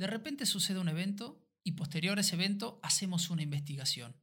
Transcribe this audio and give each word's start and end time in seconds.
De 0.00 0.06
repente 0.06 0.46
sucede 0.46 0.78
un 0.78 0.88
evento 0.88 1.46
y 1.62 1.72
posterior 1.72 2.16
a 2.16 2.22
ese 2.22 2.34
evento 2.34 2.80
hacemos 2.82 3.28
una 3.28 3.42
investigación. 3.42 4.16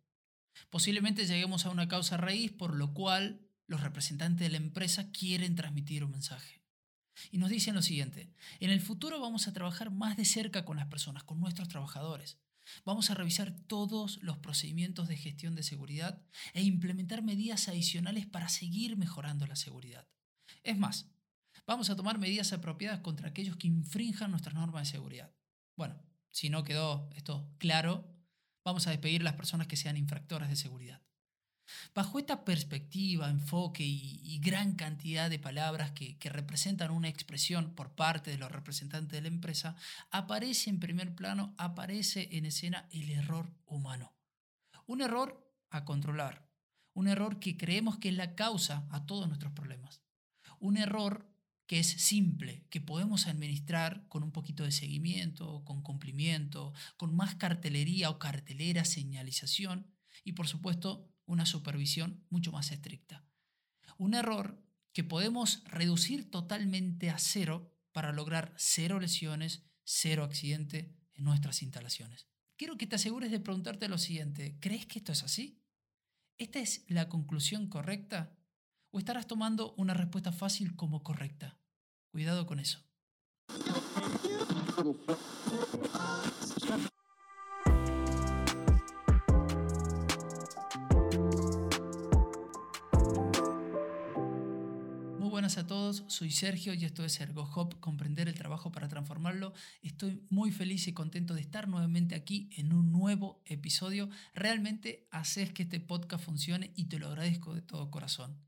Posiblemente 0.71 1.27
lleguemos 1.27 1.67
a 1.67 1.69
una 1.69 1.87
causa 1.87 2.17
raíz 2.17 2.51
por 2.51 2.75
lo 2.75 2.95
cual 2.95 3.47
los 3.67 3.81
representantes 3.81 4.39
de 4.39 4.49
la 4.49 4.57
empresa 4.57 5.11
quieren 5.11 5.53
transmitir 5.53 6.03
un 6.03 6.09
mensaje. 6.09 6.63
Y 7.29 7.37
nos 7.37 7.51
dicen 7.51 7.75
lo 7.75 7.83
siguiente, 7.83 8.33
en 8.59 8.71
el 8.71 8.81
futuro 8.81 9.21
vamos 9.21 9.47
a 9.47 9.53
trabajar 9.53 9.91
más 9.91 10.17
de 10.17 10.25
cerca 10.25 10.65
con 10.65 10.77
las 10.77 10.87
personas, 10.87 11.23
con 11.23 11.39
nuestros 11.39 11.67
trabajadores. 11.67 12.39
Vamos 12.83 13.11
a 13.11 13.13
revisar 13.13 13.51
todos 13.67 14.17
los 14.23 14.39
procedimientos 14.39 15.07
de 15.07 15.15
gestión 15.15 15.53
de 15.53 15.61
seguridad 15.61 16.23
e 16.55 16.63
implementar 16.63 17.21
medidas 17.21 17.67
adicionales 17.67 18.25
para 18.25 18.49
seguir 18.49 18.97
mejorando 18.97 19.45
la 19.45 19.55
seguridad. 19.55 20.07
Es 20.63 20.75
más, 20.75 21.11
vamos 21.67 21.91
a 21.91 21.95
tomar 21.95 22.17
medidas 22.17 22.51
apropiadas 22.51 23.01
contra 23.01 23.29
aquellos 23.29 23.57
que 23.57 23.67
infrinjan 23.67 24.31
nuestras 24.31 24.55
normas 24.55 24.81
de 24.81 24.91
seguridad. 24.93 25.36
Bueno, 25.77 25.95
si 26.29 26.49
no 26.49 26.63
quedó 26.63 27.09
esto 27.15 27.47
claro, 27.59 28.03
vamos 28.65 28.87
a 28.87 28.89
despedir 28.89 29.21
a 29.21 29.25
las 29.25 29.35
personas 29.35 29.67
que 29.67 29.77
sean 29.77 29.95
infractoras 29.95 30.49
de 30.49 30.55
seguridad. 30.55 31.01
Bajo 31.93 32.17
esta 32.17 32.45
perspectiva, 32.45 33.29
enfoque 33.29 33.83
y, 33.83 34.39
gran 34.39 34.75
cantidad 34.75 35.29
de 35.29 35.37
palabras 35.37 35.91
que, 35.91 36.17
que, 36.17 36.29
representan 36.29 36.91
una 36.91 37.09
expresión 37.09 37.75
por 37.75 37.93
parte 37.93 38.31
de 38.31 38.37
los 38.37 38.51
representantes 38.51 39.11
de 39.11 39.21
la 39.21 39.27
empresa, 39.27 39.75
aparece 40.09 40.69
en 40.69 40.79
primer 40.79 41.13
plano, 41.13 41.53
aparece 41.57 42.29
en 42.31 42.45
escena 42.45 42.87
el 42.91 43.09
error 43.11 43.53
humano. 43.65 44.15
Un 44.85 45.01
error 45.01 45.53
a 45.69 45.83
controlar, 45.83 46.49
un 46.93 47.07
error 47.07 47.39
que 47.39 47.57
creemos 47.57 47.97
que 47.97 48.09
es 48.09 48.15
la 48.15 48.35
causa 48.35 48.87
a 48.89 49.05
todos 49.05 49.27
nuestros 49.27 49.51
problemas. 49.51 50.01
Un 50.59 50.77
error 50.77 51.29
que 51.67 51.79
es 51.79 51.87
simple, 51.87 52.65
que 52.69 52.81
podemos 52.81 53.27
administrar 53.27 54.07
con 54.07 54.23
un 54.23 54.31
poquito 54.31 54.63
de 54.63 54.71
seguimiento, 54.71 55.63
con 55.65 55.81
cumplimiento, 55.81 56.73
con 56.95 57.15
más 57.15 57.35
cartelería 57.35 58.09
o 58.09 58.19
cartelera, 58.19 58.85
señalización 58.85 59.91
y 60.23 60.31
por 60.31 60.47
supuesto 60.47 61.13
una 61.25 61.45
supervisión 61.45 62.25
mucho 62.29 62.51
más 62.53 62.71
estricta. 62.71 63.25
Un 63.97 64.13
error 64.13 64.63
que 64.93 65.03
podemos 65.03 65.63
reducir 65.65 66.31
totalmente 66.31 67.09
a 67.09 67.19
cero 67.19 67.75
para 67.91 68.13
lograr 68.13 68.53
cero 68.57 68.99
lesiones, 68.99 69.63
cero 69.83 70.23
accidente 70.23 70.95
en 71.13 71.25
nuestras 71.25 71.61
instalaciones. 71.61 72.27
Quiero 72.55 72.77
que 72.77 72.87
te 72.87 72.95
asegures 72.95 73.29
de 73.29 73.39
preguntarte 73.39 73.89
lo 73.89 73.97
siguiente, 73.97 74.57
¿crees 74.59 74.85
que 74.85 74.99
esto 74.99 75.11
es 75.11 75.23
así? 75.23 75.61
¿Esta 76.37 76.59
es 76.59 76.85
la 76.87 77.09
conclusión 77.09 77.67
correcta? 77.67 78.35
¿O 78.89 78.99
estarás 78.99 79.27
tomando 79.27 79.73
una 79.75 79.93
respuesta 79.93 80.31
fácil 80.31 80.75
como 80.75 81.03
correcta? 81.03 81.56
Cuidado 82.17 82.47
con 82.47 82.59
eso. 82.59 82.79
Muy 95.19 95.29
buenas 95.29 95.59
a 95.59 95.67
todos, 95.67 96.05
soy 96.07 96.31
Sergio 96.31 96.73
y 96.73 96.85
esto 96.85 97.05
es 97.05 97.21
ErgoHop, 97.21 97.79
comprender 97.79 98.27
el 98.27 98.33
trabajo 98.33 98.71
para 98.71 98.87
transformarlo. 98.87 99.53
Estoy 99.83 100.25
muy 100.31 100.51
feliz 100.51 100.87
y 100.87 100.93
contento 100.93 101.35
de 101.35 101.41
estar 101.41 101.67
nuevamente 101.67 102.15
aquí 102.15 102.49
en 102.57 102.73
un 102.73 102.91
nuevo 102.91 103.43
episodio. 103.45 104.09
Realmente 104.33 105.07
haces 105.11 105.53
que 105.53 105.61
este 105.61 105.79
podcast 105.79 106.25
funcione 106.25 106.71
y 106.75 106.85
te 106.85 106.97
lo 106.97 107.09
agradezco 107.09 107.53
de 107.53 107.61
todo 107.61 107.91
corazón. 107.91 108.46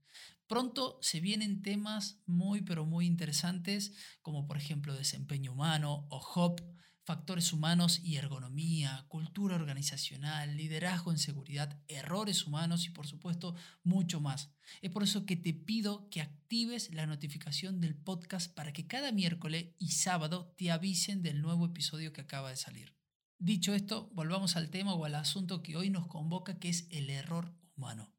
Pronto 0.49 0.97
se 1.03 1.19
vienen 1.19 1.61
temas 1.61 2.23
muy 2.25 2.63
pero 2.63 2.83
muy 2.83 3.05
interesantes 3.05 3.93
como 4.23 4.47
por 4.47 4.57
ejemplo 4.57 4.95
desempeño 4.95 5.51
humano 5.51 6.07
o 6.09 6.17
HOP, 6.17 6.61
factores 7.03 7.53
humanos 7.53 7.99
y 8.03 8.15
ergonomía, 8.15 9.05
cultura 9.09 9.55
organizacional, 9.55 10.57
liderazgo 10.57 11.11
en 11.11 11.19
seguridad, 11.19 11.79
errores 11.87 12.47
humanos 12.47 12.87
y 12.87 12.89
por 12.89 13.05
supuesto 13.05 13.53
mucho 13.83 14.21
más. 14.21 14.51
Es 14.81 14.89
por 14.89 15.03
eso 15.03 15.27
que 15.27 15.35
te 15.35 15.53
pido 15.53 16.09
que 16.09 16.19
actives 16.19 16.91
la 16.95 17.05
notificación 17.05 17.79
del 17.79 17.93
podcast 17.93 18.51
para 18.51 18.73
que 18.73 18.87
cada 18.87 19.11
miércoles 19.11 19.75
y 19.77 19.91
sábado 19.91 20.55
te 20.57 20.71
avisen 20.71 21.21
del 21.21 21.43
nuevo 21.43 21.67
episodio 21.67 22.11
que 22.11 22.21
acaba 22.21 22.49
de 22.49 22.57
salir. 22.57 22.95
Dicho 23.37 23.75
esto, 23.75 24.09
volvamos 24.15 24.55
al 24.55 24.71
tema 24.71 24.95
o 24.95 25.05
al 25.05 25.13
asunto 25.13 25.61
que 25.61 25.77
hoy 25.77 25.91
nos 25.91 26.07
convoca 26.07 26.57
que 26.57 26.69
es 26.69 26.87
el 26.89 27.11
error 27.11 27.53
humano. 27.77 28.18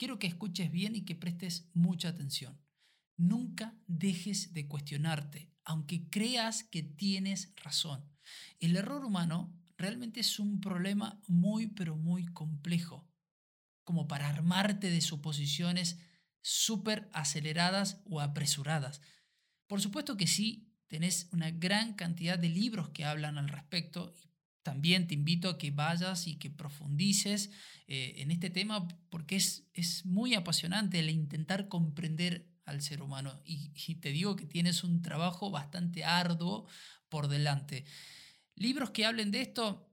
Quiero 0.00 0.18
que 0.18 0.28
escuches 0.28 0.72
bien 0.72 0.96
y 0.96 1.02
que 1.02 1.14
prestes 1.14 1.68
mucha 1.74 2.08
atención. 2.08 2.58
Nunca 3.18 3.76
dejes 3.86 4.54
de 4.54 4.66
cuestionarte, 4.66 5.52
aunque 5.62 6.08
creas 6.08 6.64
que 6.64 6.82
tienes 6.82 7.52
razón. 7.56 8.02
El 8.60 8.76
error 8.76 9.04
humano 9.04 9.54
realmente 9.76 10.20
es 10.20 10.38
un 10.38 10.58
problema 10.62 11.20
muy, 11.26 11.66
pero 11.66 11.96
muy 11.96 12.24
complejo, 12.24 13.06
como 13.84 14.08
para 14.08 14.30
armarte 14.30 14.90
de 14.90 15.02
suposiciones 15.02 15.98
súper 16.40 17.10
aceleradas 17.12 18.00
o 18.06 18.22
apresuradas. 18.22 19.02
Por 19.66 19.82
supuesto 19.82 20.16
que 20.16 20.26
sí, 20.26 20.72
tenés 20.86 21.28
una 21.30 21.50
gran 21.50 21.92
cantidad 21.92 22.38
de 22.38 22.48
libros 22.48 22.88
que 22.88 23.04
hablan 23.04 23.36
al 23.36 23.50
respecto 23.50 24.14
también 24.62 25.06
te 25.06 25.14
invito 25.14 25.48
a 25.48 25.58
que 25.58 25.70
vayas 25.70 26.26
y 26.26 26.36
que 26.36 26.50
profundices 26.50 27.50
eh, 27.86 28.14
en 28.18 28.30
este 28.30 28.50
tema 28.50 28.86
porque 29.08 29.36
es, 29.36 29.64
es, 29.72 30.04
muy 30.04 30.34
apasionante 30.34 30.98
el 30.98 31.10
intentar 31.10 31.68
comprender 31.68 32.46
al 32.64 32.82
ser 32.82 33.02
humano 33.02 33.40
y, 33.44 33.70
te 33.96 34.10
digo 34.10 34.36
que 34.36 34.46
tienes 34.46 34.84
un 34.84 35.02
trabajo 35.02 35.50
bastante 35.50 36.04
arduo 36.04 36.66
por 37.08 37.28
delante. 37.28 37.84
Libros 38.54 38.90
que 38.90 39.04
hablen 39.04 39.30
de 39.30 39.40
esto, 39.40 39.90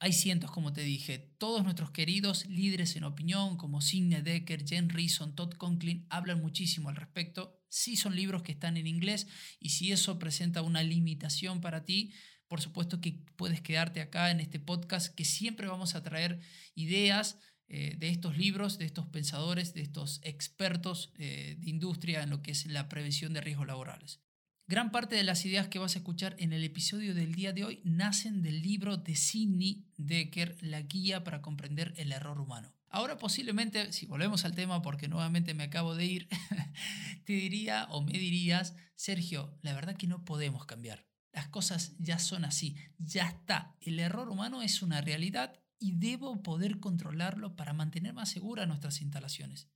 hay 0.00 0.12
cientos, 0.12 0.50
como 0.50 0.72
te 0.72 0.82
dije. 0.82 1.18
Todos 1.38 1.64
nuestros 1.64 1.90
queridos 1.90 2.46
líderes 2.46 2.96
en 2.96 3.04
opinión, 3.04 3.56
como 3.56 3.80
Sidney 3.80 4.20
Decker, 4.20 4.66
Jen 4.66 4.90
Reason, 4.90 5.34
Todd 5.34 5.54
Conklin, 5.54 6.06
hablan 6.10 6.42
muchísimo 6.42 6.90
al 6.90 6.96
respecto. 6.96 7.62
Sí 7.68 7.96
son 7.96 8.14
libros 8.14 8.42
que 8.42 8.52
están 8.52 8.76
en 8.76 8.86
inglés 8.86 9.26
y 9.58 9.70
si 9.70 9.92
eso 9.92 10.18
presenta 10.18 10.62
una 10.62 10.82
limitación 10.82 11.60
para 11.60 11.84
ti, 11.84 12.12
por 12.48 12.60
supuesto 12.60 13.00
que 13.00 13.18
puedes 13.36 13.60
quedarte 13.60 14.00
acá 14.00 14.30
en 14.30 14.40
este 14.40 14.60
podcast 14.60 15.14
que 15.14 15.24
siempre 15.24 15.66
vamos 15.66 15.94
a 15.94 16.02
traer 16.02 16.40
ideas 16.74 17.38
eh, 17.66 17.96
de 17.98 18.08
estos 18.10 18.36
libros, 18.36 18.78
de 18.78 18.84
estos 18.84 19.06
pensadores, 19.06 19.72
de 19.72 19.82
estos 19.82 20.20
expertos 20.22 21.12
eh, 21.16 21.56
de 21.58 21.70
industria 21.70 22.22
en 22.22 22.30
lo 22.30 22.42
que 22.42 22.50
es 22.50 22.66
la 22.66 22.88
prevención 22.88 23.32
de 23.32 23.40
riesgos 23.40 23.66
laborales. 23.66 24.20
Gran 24.66 24.90
parte 24.90 25.16
de 25.16 25.24
las 25.24 25.44
ideas 25.44 25.68
que 25.68 25.78
vas 25.78 25.94
a 25.94 25.98
escuchar 25.98 26.36
en 26.38 26.52
el 26.52 26.64
episodio 26.64 27.14
del 27.14 27.34
día 27.34 27.52
de 27.52 27.64
hoy 27.64 27.80
nacen 27.84 28.42
del 28.42 28.62
libro 28.62 28.96
de 28.96 29.14
Sidney 29.14 29.84
Decker, 29.96 30.56
La 30.60 30.82
guía 30.82 31.24
para 31.24 31.42
comprender 31.42 31.92
el 31.96 32.12
error 32.12 32.40
humano. 32.40 32.74
Ahora 32.88 33.18
posiblemente, 33.18 33.92
si 33.92 34.06
volvemos 34.06 34.44
al 34.44 34.54
tema 34.54 34.80
porque 34.80 35.08
nuevamente 35.08 35.52
me 35.52 35.64
acabo 35.64 35.94
de 35.94 36.06
ir, 36.06 36.28
te 37.24 37.32
diría 37.32 37.86
o 37.90 38.02
me 38.02 38.12
dirías, 38.12 38.76
Sergio, 38.94 39.58
la 39.62 39.74
verdad 39.74 39.96
que 39.96 40.06
no 40.06 40.24
podemos 40.24 40.64
cambiar. 40.64 41.04
Las 41.34 41.48
cosas 41.48 41.96
ya 41.98 42.20
son 42.20 42.44
así, 42.44 42.76
ya 42.96 43.26
está. 43.26 43.76
El 43.80 43.98
error 43.98 44.28
humano 44.28 44.62
es 44.62 44.82
una 44.82 45.00
realidad 45.00 45.60
y 45.80 45.96
debo 45.96 46.44
poder 46.44 46.78
controlarlo 46.78 47.56
para 47.56 47.72
mantener 47.72 48.14
más 48.14 48.30
seguras 48.30 48.68
nuestras 48.68 49.00
instalaciones. 49.00 49.68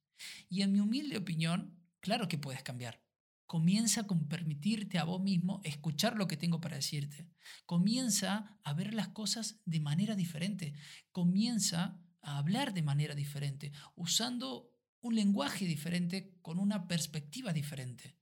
Y 0.49 0.63
en 0.63 0.73
mi 0.73 0.79
humilde 0.79 1.19
opinión, 1.19 1.77
claro 1.99 2.29
que 2.29 2.39
puedes 2.39 2.63
cambiar. 2.63 3.03
Comienza 3.47 4.07
con 4.07 4.29
permitirte 4.29 4.99
a 4.99 5.05
vos 5.05 5.21
mismo 5.21 5.61
escuchar 5.65 6.17
lo 6.17 6.29
que 6.29 6.37
tengo 6.37 6.61
para 6.61 6.77
decirte. 6.77 7.29
Comienza 7.67 8.57
a 8.63 8.73
ver 8.73 8.95
las 8.95 9.09
cosas 9.09 9.61
de 9.65 9.81
manera 9.81 10.15
diferente. 10.15 10.75
Comienza 11.11 12.01
a 12.21 12.39
hablar 12.39 12.73
de 12.73 12.83
manera 12.83 13.17
diferente, 13.17 13.73
usando 13.97 14.73
un 15.01 15.17
lenguaje 15.17 15.65
diferente 15.65 16.39
con 16.41 16.61
una 16.61 16.87
perspectiva 16.87 17.53
diferente. 17.53 18.17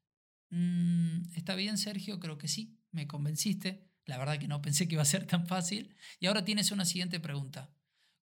Mm, 0.51 1.35
¿Está 1.35 1.55
bien, 1.55 1.77
Sergio? 1.77 2.19
Creo 2.19 2.39
que 2.39 2.49
sí 2.49 2.79
me 2.93 3.07
convenciste. 3.07 3.91
La 4.05 4.19
verdad 4.19 4.39
que 4.39 4.49
no 4.49 4.63
pensé 4.63 4.87
que 4.87 4.95
iba 4.95 5.03
a 5.03 5.07
ser 5.07 5.27
tan 5.27 5.47
fácil. 5.47 5.97
Y 6.21 6.27
ahora 6.27 6.45
tienes 6.45 6.71
una 6.71 6.85
siguiente 6.85 7.21
pregunta. 7.21 7.75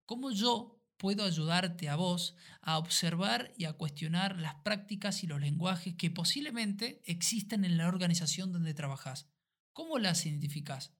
¿Cómo 0.06 0.31
yo 0.31 0.82
puedo 0.96 1.25
ayudarte 1.25 1.88
a 1.88 1.96
vos 1.96 2.37
a 2.62 2.78
observar 2.78 3.52
y 3.58 3.64
a 3.64 3.75
cuestionar 3.75 4.38
las 4.38 4.55
prácticas 4.56 5.22
y 5.22 5.26
los 5.26 5.40
lenguajes 5.40 5.94
que 5.94 6.11
posiblemente 6.11 7.02
existen 7.05 7.64
en 7.64 7.76
la 7.76 7.88
organización 7.88 8.52
donde 8.52 8.75
trabajas? 8.75 9.28
¿Cómo 9.72 9.99
las 9.99 10.25
identificas? 10.25 10.94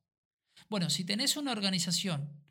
Bueno, 0.69 0.91
si 0.91 1.05
tenés 1.05 1.37
una 1.37 1.53
organización 1.53 2.45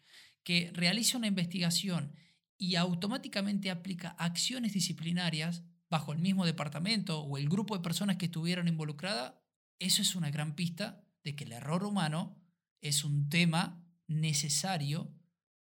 que 0.44 0.72
realiza 0.74 1.18
una 1.18 1.28
investigación 1.28 2.16
y 2.58 2.76
automáticamente 2.76 3.70
aplica 3.70 4.10
acciones 4.12 4.74
disciplinarias 4.74 5.64
bajo 5.90 6.14
el 6.14 6.20
mismo 6.20 6.46
departamento 6.46 7.22
o 7.22 7.38
el 7.38 7.50
grupo 7.50 7.76
de 7.76 7.84
personas 7.84 8.18
que 8.18 8.26
estuvieron 8.26 8.68
involucradas, 8.68 9.36
eso 9.84 10.02
es 10.02 10.16
una 10.16 10.32
gran 10.32 10.56
pista 10.56 11.04
de 11.24 11.36
que 11.36 11.44
el 11.44 11.52
error 11.52 11.84
humano 11.84 12.42
es 12.82 13.04
un 13.04 13.30
tema 13.30 13.86
necesario 14.08 15.14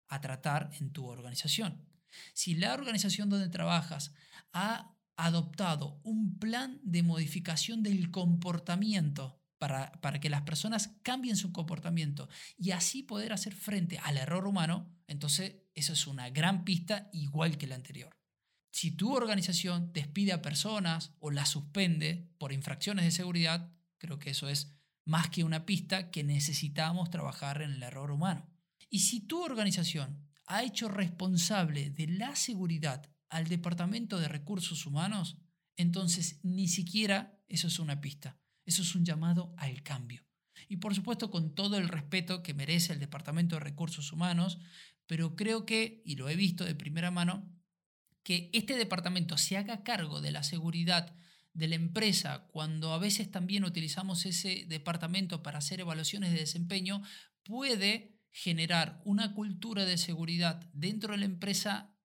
a 0.09 0.21
tratar 0.21 0.71
en 0.79 0.93
tu 0.93 1.07
organización. 1.07 1.89
Si 2.35 2.55
la 2.55 2.75
organización 2.75 3.31
donde 3.31 3.49
trabajas 3.49 4.13
ha 4.53 4.95
adoptado 5.17 6.01
un 6.05 6.39
plan 6.39 6.81
de 6.83 7.03
modificación 7.03 7.83
del 7.83 8.11
comportamiento 8.11 9.41
para, 9.59 9.93
para, 10.03 10.21
que 10.21 10.31
las 10.31 10.43
personas 10.43 10.97
cambien 11.03 11.37
su 11.37 11.53
comportamiento 11.53 12.29
y 12.59 12.73
así 12.73 13.03
poder 13.03 13.33
hacer 13.33 13.55
frente 13.55 13.99
al 13.99 14.19
error 14.19 14.47
humano, 14.47 14.93
entonces 15.07 15.57
eso 15.75 15.95
es 15.95 16.07
una 16.07 16.29
gran 16.31 16.65
pista 16.65 17.09
igual 17.13 17.57
que 17.57 17.67
la 17.67 17.77
anterior. 17.77 18.15
Si 18.71 18.91
tu 18.91 19.15
organización 19.15 19.93
despide 19.93 20.33
a 20.33 20.43
personas 20.43 21.15
o 21.21 21.31
las 21.31 21.49
suspende 21.49 22.29
por 22.39 22.53
infracciones 22.53 23.05
de 23.05 23.13
seguridad, 23.13 23.73
creo 23.99 24.19
que 24.19 24.31
eso 24.31 24.49
es 24.49 24.73
más 25.05 25.29
que 25.29 25.45
una 25.45 25.67
pista 25.67 26.11
que 26.11 26.25
necesitamos 26.25 27.11
trabajar 27.11 27.63
en 27.63 27.73
el 27.73 27.83
error 27.83 28.11
humano. 28.11 28.51
Y 28.89 29.01
si 29.01 29.21
tu 29.21 29.43
organización 29.43 30.29
ha 30.47 30.63
hecho 30.63 30.89
responsable 30.89 31.91
de 31.91 32.07
la 32.07 32.37
seguridad 32.37 33.11
al 33.29 33.49
Departamento 33.49 34.19
de 34.19 34.29
Recursos 34.29 34.87
Humanos, 34.87 35.39
entonces 35.77 36.41
ni 36.43 36.69
siquiera 36.69 37.43
eso 37.49 37.69
es 37.69 37.79
una 37.79 38.01
pista, 38.01 38.39
eso 38.65 38.83
es 38.83 38.95
un 38.95 39.05
llamado 39.05 39.55
al 39.59 39.83
cambio. 39.83 40.25
Y 40.69 40.77
por 40.77 40.95
supuesto 40.95 41.31
con 41.31 41.55
todo 41.55 41.77
el 41.77 41.89
respeto 41.89 42.43
que 42.43 42.55
merece 42.55 42.93
el 42.93 43.01
Departamento 43.01 43.57
de 43.57 43.61
Recursos 43.61 44.13
Humanos, 44.13 44.59
pero 45.07 45.37
creo 45.37 45.67
que, 45.67 46.03
y 46.05 46.17
lo 46.17 46.29
he 46.29 46.37
visto 46.37 46.65
de 46.65 46.75
primera 46.75 47.11
mano, 47.11 47.51
que 48.23 48.51
este 48.55 48.77
departamento 48.77 49.37
se 49.37 49.57
haga 49.57 49.83
cargo 49.83 50.21
de 50.21 50.33
la 50.33 50.43
seguridad 50.43 51.15
de 51.55 51.69
la 51.69 51.77
empresa 51.77 52.47
cuando 52.53 52.93
a 52.93 52.99
veces 52.99 53.31
también 53.31 53.65
utilizamos 53.65 54.27
ese 54.27 54.67
departamento 54.69 55.43
para 55.43 55.59
hacer 55.59 55.81
evaluaciones 55.81 56.33
de 56.33 56.41
desempeño, 56.41 57.03
puede 57.45 58.19
generar 58.31 59.01
una 59.05 59.33
cultura 59.33 59.85
de 59.85 59.97
seguridad 59.97 60.69
dentro 60.73 61.13
de 61.13 61.19
la 61.19 61.25
empresa 61.25 61.97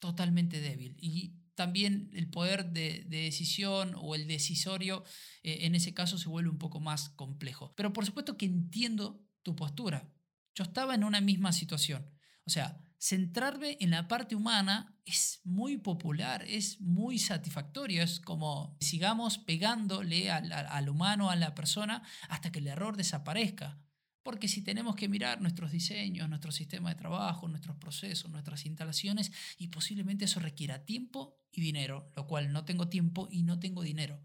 totalmente 0.00 0.60
débil. 0.60 0.96
Y 0.98 1.36
también 1.54 2.10
el 2.12 2.28
poder 2.28 2.72
de, 2.72 3.04
decisión 3.08 3.94
o 3.96 4.14
el 4.14 4.26
decisorio 4.26 5.04
eh, 5.42 5.58
en 5.62 5.74
ese 5.74 5.94
caso 5.94 6.18
se 6.18 6.28
vuelve 6.28 6.50
un 6.50 6.58
poco 6.58 6.80
más 6.80 7.08
complejo. 7.10 7.72
Pero 7.76 7.92
por 7.92 8.04
supuesto 8.04 8.36
que 8.36 8.46
entiendo 8.46 9.24
tu 9.42 9.54
postura. 9.54 10.12
Yo 10.54 10.64
estaba 10.64 10.94
en 10.94 11.04
una 11.04 11.20
misma 11.20 11.52
situación. 11.52 12.10
O 12.44 12.50
sea, 12.50 12.80
centrarme 12.98 13.76
en 13.80 13.90
la 13.90 14.08
parte 14.08 14.34
humana 14.34 14.96
es 15.04 15.40
muy 15.44 15.76
popular, 15.76 16.44
es 16.48 16.80
muy 16.80 17.18
satisfactorio, 17.18 18.02
es 18.02 18.20
como 18.20 18.76
sigamos 18.80 19.38
pegándole 19.38 20.30
al, 20.30 20.88
humano, 20.88 21.30
a 21.30 21.36
la 21.36 21.54
persona, 21.54 22.02
hasta 22.28 22.50
que 22.50 22.58
el 22.58 22.66
error 22.66 22.96
desaparezca. 22.96 23.78
Porque 24.22 24.48
si 24.48 24.62
tenemos 24.62 24.96
que 24.96 25.08
mirar 25.08 25.40
nuestros 25.40 25.70
diseños, 25.70 26.28
nuestro 26.28 26.50
sistema 26.50 26.88
de 26.88 26.96
trabajo, 26.96 27.46
nuestros 27.46 27.76
procesos, 27.76 28.30
nuestras 28.30 28.66
instalaciones, 28.66 29.30
y 29.56 29.68
posiblemente 29.68 30.24
eso 30.24 30.40
requiera 30.40 30.84
tiempo 30.84 31.38
y 31.52 31.60
dinero, 31.60 32.12
lo 32.16 32.26
cual 32.26 32.52
no 32.52 32.64
tengo 32.64 32.88
tiempo 32.88 33.28
y 33.30 33.44
no 33.44 33.60
tengo 33.60 33.82
dinero. 33.82 34.20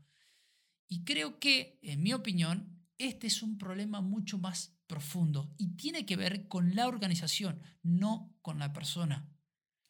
Y 0.88 1.04
creo 1.04 1.40
que, 1.40 1.80
en 1.84 2.02
mi 2.02 2.14
opinión, 2.14 2.81
este 3.08 3.28
es 3.28 3.42
un 3.42 3.58
problema 3.58 4.02
mucho 4.02 4.38
más 4.38 4.78
profundo 4.88 5.54
y 5.58 5.76
tiene 5.76 6.06
que 6.06 6.18
ver 6.18 6.48
con 6.48 6.76
la 6.76 6.88
organización, 6.88 7.62
no 7.82 8.36
con 8.42 8.60
la 8.60 8.74
persona. 8.74 9.30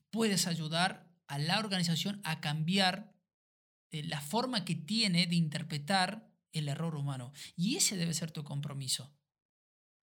Puedes 0.10 0.48
ayudar 0.48 1.12
a 1.28 1.38
la 1.38 1.60
organización 1.60 2.22
a 2.24 2.40
cambiar 2.42 3.13
eh, 3.92 4.04
la 4.04 4.22
forma 4.22 4.63
que 4.63 4.75
tiene 4.75 5.28
de 5.28 5.36
interpretar 5.36 6.31
el 6.52 6.69
error 6.69 6.96
humano. 6.96 7.34
Y 7.56 7.75
ese 7.75 7.98
debe 7.98 8.13
ser 8.13 8.31
tu 8.31 8.44
compromiso, 8.44 9.13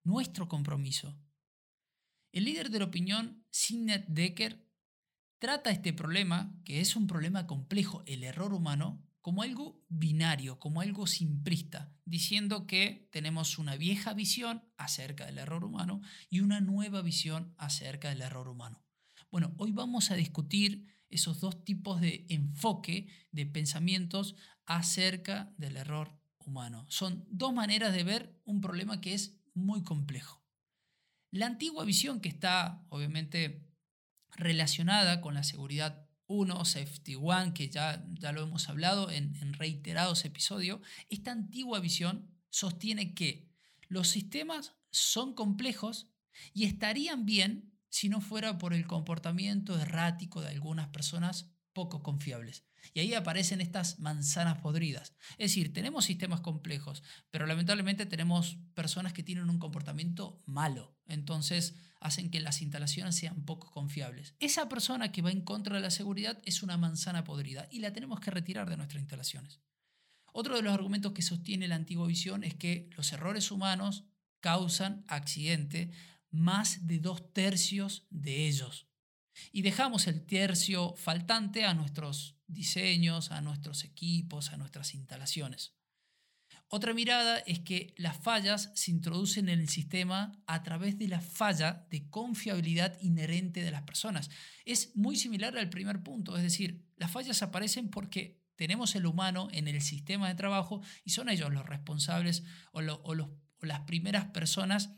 nuestro 0.04 0.48
compromiso. 0.48 1.18
El 2.32 2.44
líder 2.44 2.70
de 2.70 2.78
la 2.78 2.86
opinión, 2.86 3.46
Sidney 3.50 4.04
Decker, 4.08 4.66
trata 5.38 5.70
este 5.70 5.92
problema, 5.92 6.60
que 6.64 6.80
es 6.80 6.96
un 6.96 7.06
problema 7.06 7.46
complejo, 7.46 8.02
el 8.06 8.22
error 8.22 8.52
humano, 8.52 9.07
como 9.28 9.42
algo 9.42 9.84
binario, 9.90 10.58
como 10.58 10.80
algo 10.80 11.06
simplista, 11.06 11.92
diciendo 12.06 12.66
que 12.66 13.10
tenemos 13.12 13.58
una 13.58 13.76
vieja 13.76 14.14
visión 14.14 14.64
acerca 14.78 15.26
del 15.26 15.36
error 15.36 15.66
humano 15.66 16.00
y 16.30 16.40
una 16.40 16.62
nueva 16.62 17.02
visión 17.02 17.52
acerca 17.58 18.08
del 18.08 18.22
error 18.22 18.48
humano. 18.48 18.82
Bueno, 19.30 19.52
hoy 19.58 19.72
vamos 19.72 20.10
a 20.10 20.14
discutir 20.14 20.86
esos 21.10 21.40
dos 21.40 21.62
tipos 21.62 22.00
de 22.00 22.24
enfoque 22.30 23.08
de 23.30 23.44
pensamientos 23.44 24.34
acerca 24.64 25.52
del 25.58 25.76
error 25.76 26.18
humano. 26.38 26.86
Son 26.88 27.26
dos 27.28 27.52
maneras 27.52 27.92
de 27.92 28.04
ver 28.04 28.40
un 28.46 28.62
problema 28.62 29.02
que 29.02 29.12
es 29.12 29.38
muy 29.52 29.82
complejo. 29.82 30.42
La 31.30 31.44
antigua 31.44 31.84
visión 31.84 32.20
que 32.20 32.30
está 32.30 32.82
obviamente 32.88 33.68
relacionada 34.30 35.20
con 35.20 35.34
la 35.34 35.44
seguridad 35.44 36.07
1, 36.28 36.64
Safety 36.64 37.16
One, 37.16 37.52
que 37.54 37.68
ya, 37.68 38.06
ya 38.12 38.32
lo 38.32 38.42
hemos 38.42 38.68
hablado 38.68 39.10
en, 39.10 39.34
en 39.36 39.54
reiterados 39.54 40.24
episodios, 40.24 40.80
esta 41.08 41.32
antigua 41.32 41.80
visión 41.80 42.30
sostiene 42.50 43.14
que 43.14 43.48
los 43.88 44.08
sistemas 44.08 44.74
son 44.90 45.34
complejos 45.34 46.08
y 46.54 46.64
estarían 46.64 47.26
bien 47.26 47.72
si 47.88 48.08
no 48.08 48.20
fuera 48.20 48.58
por 48.58 48.74
el 48.74 48.86
comportamiento 48.86 49.78
errático 49.78 50.40
de 50.40 50.48
algunas 50.48 50.88
personas 50.88 51.50
poco 51.72 52.02
confiables. 52.02 52.64
Y 52.94 53.00
ahí 53.00 53.14
aparecen 53.14 53.60
estas 53.60 53.98
manzanas 53.98 54.58
podridas. 54.58 55.14
Es 55.32 55.50
decir, 55.50 55.72
tenemos 55.72 56.04
sistemas 56.04 56.40
complejos, 56.40 57.02
pero 57.30 57.46
lamentablemente 57.46 58.06
tenemos 58.06 58.58
personas 58.74 59.12
que 59.12 59.22
tienen 59.22 59.50
un 59.50 59.58
comportamiento 59.58 60.42
malo. 60.46 60.96
Entonces 61.06 61.76
hacen 62.00 62.30
que 62.30 62.40
las 62.40 62.62
instalaciones 62.62 63.16
sean 63.16 63.44
poco 63.44 63.70
confiables. 63.70 64.34
Esa 64.38 64.68
persona 64.68 65.10
que 65.12 65.22
va 65.22 65.30
en 65.30 65.42
contra 65.42 65.76
de 65.76 65.82
la 65.82 65.90
seguridad 65.90 66.40
es 66.44 66.62
una 66.62 66.76
manzana 66.76 67.24
podrida 67.24 67.68
y 67.70 67.80
la 67.80 67.92
tenemos 67.92 68.20
que 68.20 68.30
retirar 68.30 68.68
de 68.68 68.76
nuestras 68.76 69.00
instalaciones. 69.00 69.60
Otro 70.32 70.56
de 70.56 70.62
los 70.62 70.72
argumentos 70.72 71.12
que 71.12 71.22
sostiene 71.22 71.68
la 71.68 71.74
antigua 71.74 72.06
visión 72.06 72.44
es 72.44 72.54
que 72.54 72.88
los 72.96 73.12
errores 73.12 73.50
humanos 73.50 74.04
causan 74.40 75.04
accidente 75.08 75.90
más 76.30 76.86
de 76.86 77.00
dos 77.00 77.32
tercios 77.32 78.06
de 78.10 78.46
ellos. 78.46 78.86
Y 79.52 79.62
dejamos 79.62 80.06
el 80.06 80.26
tercio 80.26 80.94
faltante 80.96 81.64
a 81.64 81.74
nuestros 81.74 82.36
diseños, 82.46 83.30
a 83.30 83.40
nuestros 83.40 83.84
equipos, 83.84 84.52
a 84.52 84.56
nuestras 84.56 84.94
instalaciones. 84.94 85.77
Otra 86.70 86.92
mirada 86.92 87.38
es 87.38 87.60
que 87.60 87.94
las 87.96 88.18
fallas 88.18 88.70
se 88.74 88.90
introducen 88.90 89.48
en 89.48 89.58
el 89.58 89.70
sistema 89.70 90.32
a 90.46 90.62
través 90.62 90.98
de 90.98 91.08
la 91.08 91.20
falla 91.20 91.86
de 91.90 92.10
confiabilidad 92.10 92.98
inherente 93.00 93.62
de 93.62 93.70
las 93.70 93.82
personas. 93.82 94.28
Es 94.66 94.94
muy 94.94 95.16
similar 95.16 95.56
al 95.56 95.70
primer 95.70 96.02
punto, 96.02 96.36
es 96.36 96.42
decir, 96.42 96.84
las 96.96 97.10
fallas 97.10 97.42
aparecen 97.42 97.88
porque 97.88 98.38
tenemos 98.56 98.96
el 98.96 99.06
humano 99.06 99.48
en 99.52 99.66
el 99.66 99.80
sistema 99.80 100.28
de 100.28 100.34
trabajo 100.34 100.82
y 101.04 101.10
son 101.10 101.30
ellos 101.30 101.50
los 101.52 101.64
responsables 101.64 102.42
o, 102.72 102.82
las 102.82 103.80
primeras 103.86 104.26
personas 104.26 104.90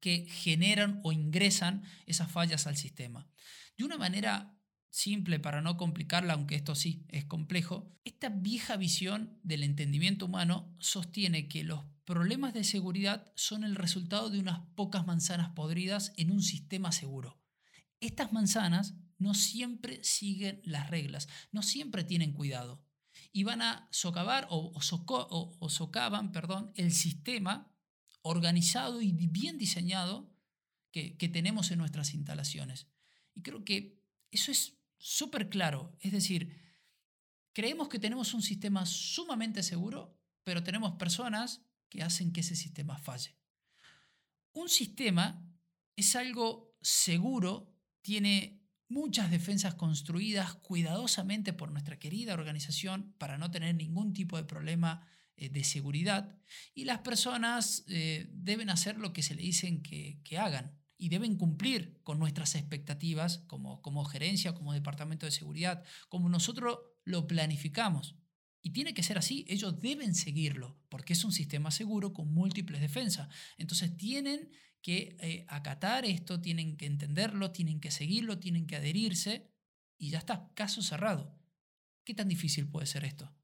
que 0.00 0.26
generan 0.28 0.98
o 1.04 1.12
ingresan 1.12 1.84
esas 2.06 2.32
fallas 2.32 2.66
al 2.66 2.76
sistema. 2.76 3.28
De 3.76 3.84
una 3.84 3.98
manera 3.98 4.59
simple 4.90 5.38
para 5.38 5.62
no 5.62 5.76
complicarla, 5.76 6.34
aunque 6.34 6.56
esto 6.56 6.74
sí 6.74 7.06
es 7.08 7.24
complejo, 7.24 7.96
esta 8.04 8.28
vieja 8.28 8.76
visión 8.76 9.38
del 9.42 9.62
entendimiento 9.62 10.26
humano 10.26 10.74
sostiene 10.78 11.48
que 11.48 11.64
los 11.64 11.84
problemas 12.04 12.54
de 12.54 12.64
seguridad 12.64 13.32
son 13.36 13.64
el 13.64 13.76
resultado 13.76 14.30
de 14.30 14.40
unas 14.40 14.60
pocas 14.74 15.06
manzanas 15.06 15.50
podridas 15.50 16.12
en 16.16 16.30
un 16.30 16.42
sistema 16.42 16.92
seguro. 16.92 17.40
Estas 18.00 18.32
manzanas 18.32 18.94
no 19.18 19.34
siempre 19.34 20.02
siguen 20.02 20.60
las 20.64 20.90
reglas, 20.90 21.28
no 21.52 21.62
siempre 21.62 22.04
tienen 22.04 22.32
cuidado 22.32 22.84
y 23.32 23.44
van 23.44 23.62
a 23.62 23.88
socavar 23.92 24.46
o, 24.50 24.72
o 24.74 25.68
socavan 25.70 26.32
perdón, 26.32 26.72
el 26.74 26.92
sistema 26.92 27.72
organizado 28.22 29.00
y 29.00 29.12
bien 29.12 29.58
diseñado 29.58 30.30
que, 30.90 31.30
tenemos 31.32 31.70
en 31.70 31.78
nuestras 31.78 32.14
instalaciones. 32.14 32.88
Y 33.34 33.42
creo 33.42 33.64
que 33.64 34.02
eso 34.30 34.50
es 34.50 34.79
súper 35.00 35.48
claro. 35.48 35.96
Es 36.00 36.12
decir, 36.12 36.56
creemos 37.52 37.88
que 37.88 37.98
tenemos 37.98 38.34
un 38.34 38.42
sistema 38.42 38.86
sumamente 38.86 39.62
seguro, 39.62 40.16
pero 40.44 40.62
tenemos 40.62 40.92
personas 40.92 41.62
que 41.88 42.02
hacen 42.02 42.32
que 42.32 42.40
ese 42.40 42.54
sistema 42.54 42.98
falle. 42.98 43.36
Un 44.52 44.68
sistema 44.68 45.44
es 45.96 46.14
algo 46.14 46.76
seguro, 46.80 47.74
tiene 48.02 48.60
muchas 48.88 49.30
defensas 49.30 49.74
construidas 49.74 50.54
cuidadosamente 50.56 51.52
por 51.52 51.70
nuestra 51.70 51.98
querida 51.98 52.34
organización 52.34 53.14
para 53.18 53.38
no 53.38 53.50
tener 53.50 53.74
ningún 53.74 54.12
tipo 54.12 54.36
de 54.36 54.44
problema 54.44 55.06
eh, 55.36 55.48
de 55.48 55.62
seguridad 55.62 56.36
y 56.74 56.84
las 56.84 56.98
personas 56.98 57.84
eh, 57.86 58.28
deben 58.32 58.68
hacer 58.68 58.98
lo 58.98 59.12
que 59.12 59.22
se 59.22 59.34
le 59.34 59.42
dicen 59.42 59.82
que, 59.82 60.20
hagan 60.36 60.79
y 61.00 61.08
deben 61.08 61.36
cumplir 61.36 61.98
con 62.02 62.18
nuestras 62.18 62.54
expectativas 62.54 63.38
como, 63.46 63.80
como 63.80 64.04
gerencia, 64.04 64.54
como 64.54 64.74
departamento 64.74 65.24
de 65.24 65.32
seguridad, 65.32 65.82
como 66.10 66.28
nosotros 66.28 66.78
lo 67.04 67.26
planificamos. 67.26 68.16
Y 68.62 68.70
tiene 68.70 68.92
que 68.92 69.02
ser 69.02 69.16
así, 69.16 69.46
ellos 69.48 69.80
deben 69.80 70.14
seguirlo, 70.14 70.78
porque 70.90 71.14
es 71.14 71.24
un 71.24 71.32
sistema 71.32 71.70
seguro 71.70 72.12
con 72.12 72.32
múltiples 72.32 72.82
defensas. 72.82 73.28
Entonces 73.56 73.96
tienen 73.96 74.50
que 74.82 75.16
eh, 75.20 75.46
acatar 75.48 76.04
esto, 76.04 76.42
tienen 76.42 76.76
que 76.76 76.84
entenderlo, 76.84 77.50
tienen 77.50 77.80
que 77.80 77.90
seguirlo, 77.90 78.38
tienen 78.38 78.66
que 78.66 78.76
adherirse 78.76 79.50
y 79.96 80.10
ya 80.10 80.18
está, 80.18 80.52
caso 80.54 80.82
cerrado. 80.82 81.34
¿Qué 82.04 82.12
tan 82.12 82.28
difícil 82.28 82.68
puede 82.68 82.86
ser 82.86 83.04
esto? 83.04 83.34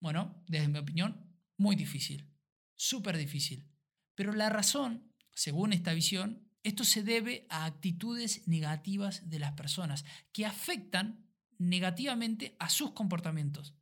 Bueno, 0.00 0.44
desde 0.46 0.68
mi 0.68 0.78
opinión, 0.78 1.36
muy 1.56 1.74
difícil. 1.74 2.30
súper 2.76 3.16
difícil. 3.16 3.68
Pero 4.14 4.32
la 4.34 4.50
razón, 4.50 5.12
según 5.32 5.72
esta 5.72 5.94
visión, 5.94 6.45
esto 6.66 6.82
se 6.82 7.04
debe 7.04 7.46
a 7.48 7.64
actitudes 7.64 8.48
negativas 8.48 9.30
de 9.30 9.38
las 9.38 9.52
personas 9.52 10.04
que 10.32 10.44
afectan 10.44 11.24
negativamente 11.58 12.56
a 12.58 12.68
sus 12.68 12.90
comportamientos. 12.90 13.74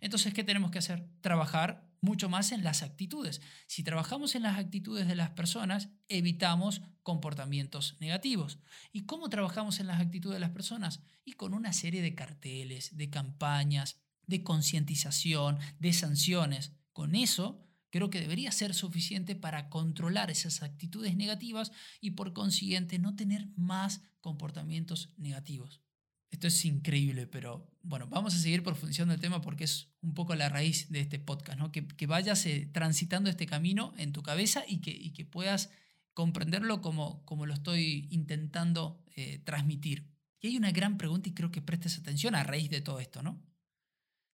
Entonces, 0.00 0.32
¿qué 0.32 0.42
tenemos 0.42 0.70
que 0.70 0.78
hacer? 0.78 1.06
Trabajar 1.20 1.86
mucho 2.00 2.30
más 2.30 2.52
en 2.52 2.64
las 2.64 2.82
actitudes. 2.82 3.42
Si 3.66 3.82
trabajamos 3.82 4.34
en 4.34 4.42
las 4.42 4.58
actitudes 4.58 5.06
de 5.06 5.16
las 5.16 5.30
personas, 5.30 5.90
evitamos 6.08 6.80
comportamientos 7.02 7.98
negativos. 8.00 8.58
¿Y 8.90 9.04
cómo 9.04 9.28
trabajamos 9.28 9.78
en 9.78 9.88
las 9.88 10.00
actitudes 10.00 10.36
de 10.36 10.40
las 10.40 10.52
personas? 10.52 11.02
Y 11.26 11.32
con 11.32 11.52
una 11.52 11.74
serie 11.74 12.00
de 12.00 12.14
carteles, 12.14 12.96
de 12.96 13.10
campañas, 13.10 14.00
de 14.26 14.42
concientización, 14.42 15.58
de 15.78 15.92
sanciones. 15.92 16.72
Con 16.94 17.14
eso 17.14 17.69
creo 17.90 18.10
que 18.10 18.20
debería 18.20 18.52
ser 18.52 18.74
suficiente 18.74 19.36
para 19.36 19.68
controlar 19.68 20.30
esas 20.30 20.62
actitudes 20.62 21.16
negativas 21.16 21.72
y 22.00 22.12
por 22.12 22.32
consiguiente 22.32 22.98
no 22.98 23.16
tener 23.16 23.48
más 23.56 24.02
comportamientos 24.20 25.12
negativos. 25.16 25.82
Esto 26.30 26.46
es 26.46 26.64
increíble, 26.64 27.26
pero 27.26 27.68
bueno, 27.82 28.06
vamos 28.06 28.34
a 28.34 28.38
seguir 28.38 28.62
profundizando 28.62 29.12
el 29.12 29.20
tema 29.20 29.40
porque 29.40 29.64
es 29.64 29.88
un 30.00 30.14
poco 30.14 30.34
la 30.36 30.48
raíz 30.48 30.88
de 30.90 31.00
este 31.00 31.18
podcast, 31.18 31.58
¿no? 31.58 31.72
que, 31.72 32.06
vayas 32.06 32.46
eh, 32.46 32.70
transitando 32.72 33.28
este 33.28 33.46
camino 33.46 33.92
en 33.98 34.12
tu 34.12 34.22
cabeza 34.22 34.62
y 34.66 34.80
que, 34.80 35.12
que 35.12 35.24
puedas 35.24 35.70
comprenderlo 36.14 36.80
como, 36.82 37.24
como 37.24 37.46
lo 37.46 37.54
estoy 37.54 38.06
intentando 38.10 39.02
eh, 39.16 39.38
transmitir. 39.38 40.08
Y 40.40 40.48
hay 40.48 40.56
una 40.56 40.70
gran 40.70 40.98
pregunta 40.98 41.28
y 41.28 41.34
creo 41.34 41.50
que 41.50 41.62
prestes 41.62 41.98
atención 41.98 42.34
a 42.34 42.44
raíz 42.44 42.70
de 42.70 42.80
todo 42.80 43.00
esto, 43.00 43.22
¿no? 43.22 43.42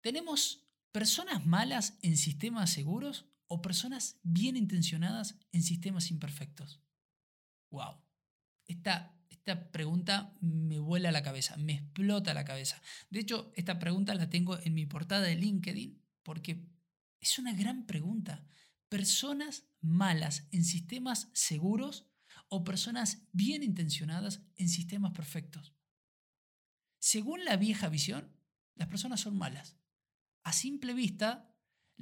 ¿Tenemos 0.01 0.65
personas 0.91 1.45
malas 1.45 1.97
en 2.01 2.17
sistemas 2.17 2.69
seguros 2.71 3.25
o 3.47 3.61
personas 3.61 4.19
bien 4.23 4.57
intencionadas 4.57 5.37
en 5.51 5.63
sistemas 5.63 6.11
imperfectos? 6.11 6.81
¡Wow! 7.69 8.01
Esta 8.67 9.13
esta 9.45 9.71
pregunta 9.73 10.33
me 10.39 10.79
vuela 10.79 11.11
la 11.11 11.21
cabeza, 11.21 11.57
me 11.57 11.73
explota 11.73 12.33
la 12.33 12.45
cabeza. 12.45 12.81
De 13.09 13.19
hecho, 13.19 13.51
esta 13.57 13.77
pregunta 13.77 14.15
la 14.15 14.29
tengo 14.29 14.57
en 14.57 14.73
mi 14.73 14.85
portada 14.85 15.23
de 15.23 15.35
LinkedIn 15.35 16.01
porque 16.23 16.65
es 17.19 17.37
una 17.39 17.53
gran 17.53 17.85
pregunta. 17.85 18.45
¿Personas 18.87 19.65
malas 19.81 20.47
en 20.51 20.63
sistemas 20.63 21.29
seguros 21.33 22.07
o 22.47 22.63
personas 22.63 23.27
bien 23.33 23.63
intencionadas 23.63 24.43
en 24.55 24.69
sistemas 24.69 25.11
perfectos? 25.11 25.73
Según 26.99 27.43
la 27.43 27.57
vieja 27.57 27.89
visión, 27.89 28.31
las 28.75 28.87
personas 28.87 29.19
son 29.19 29.37
malas. 29.37 29.75
A 30.43 30.53
simple 30.53 30.93
vista, 30.93 31.52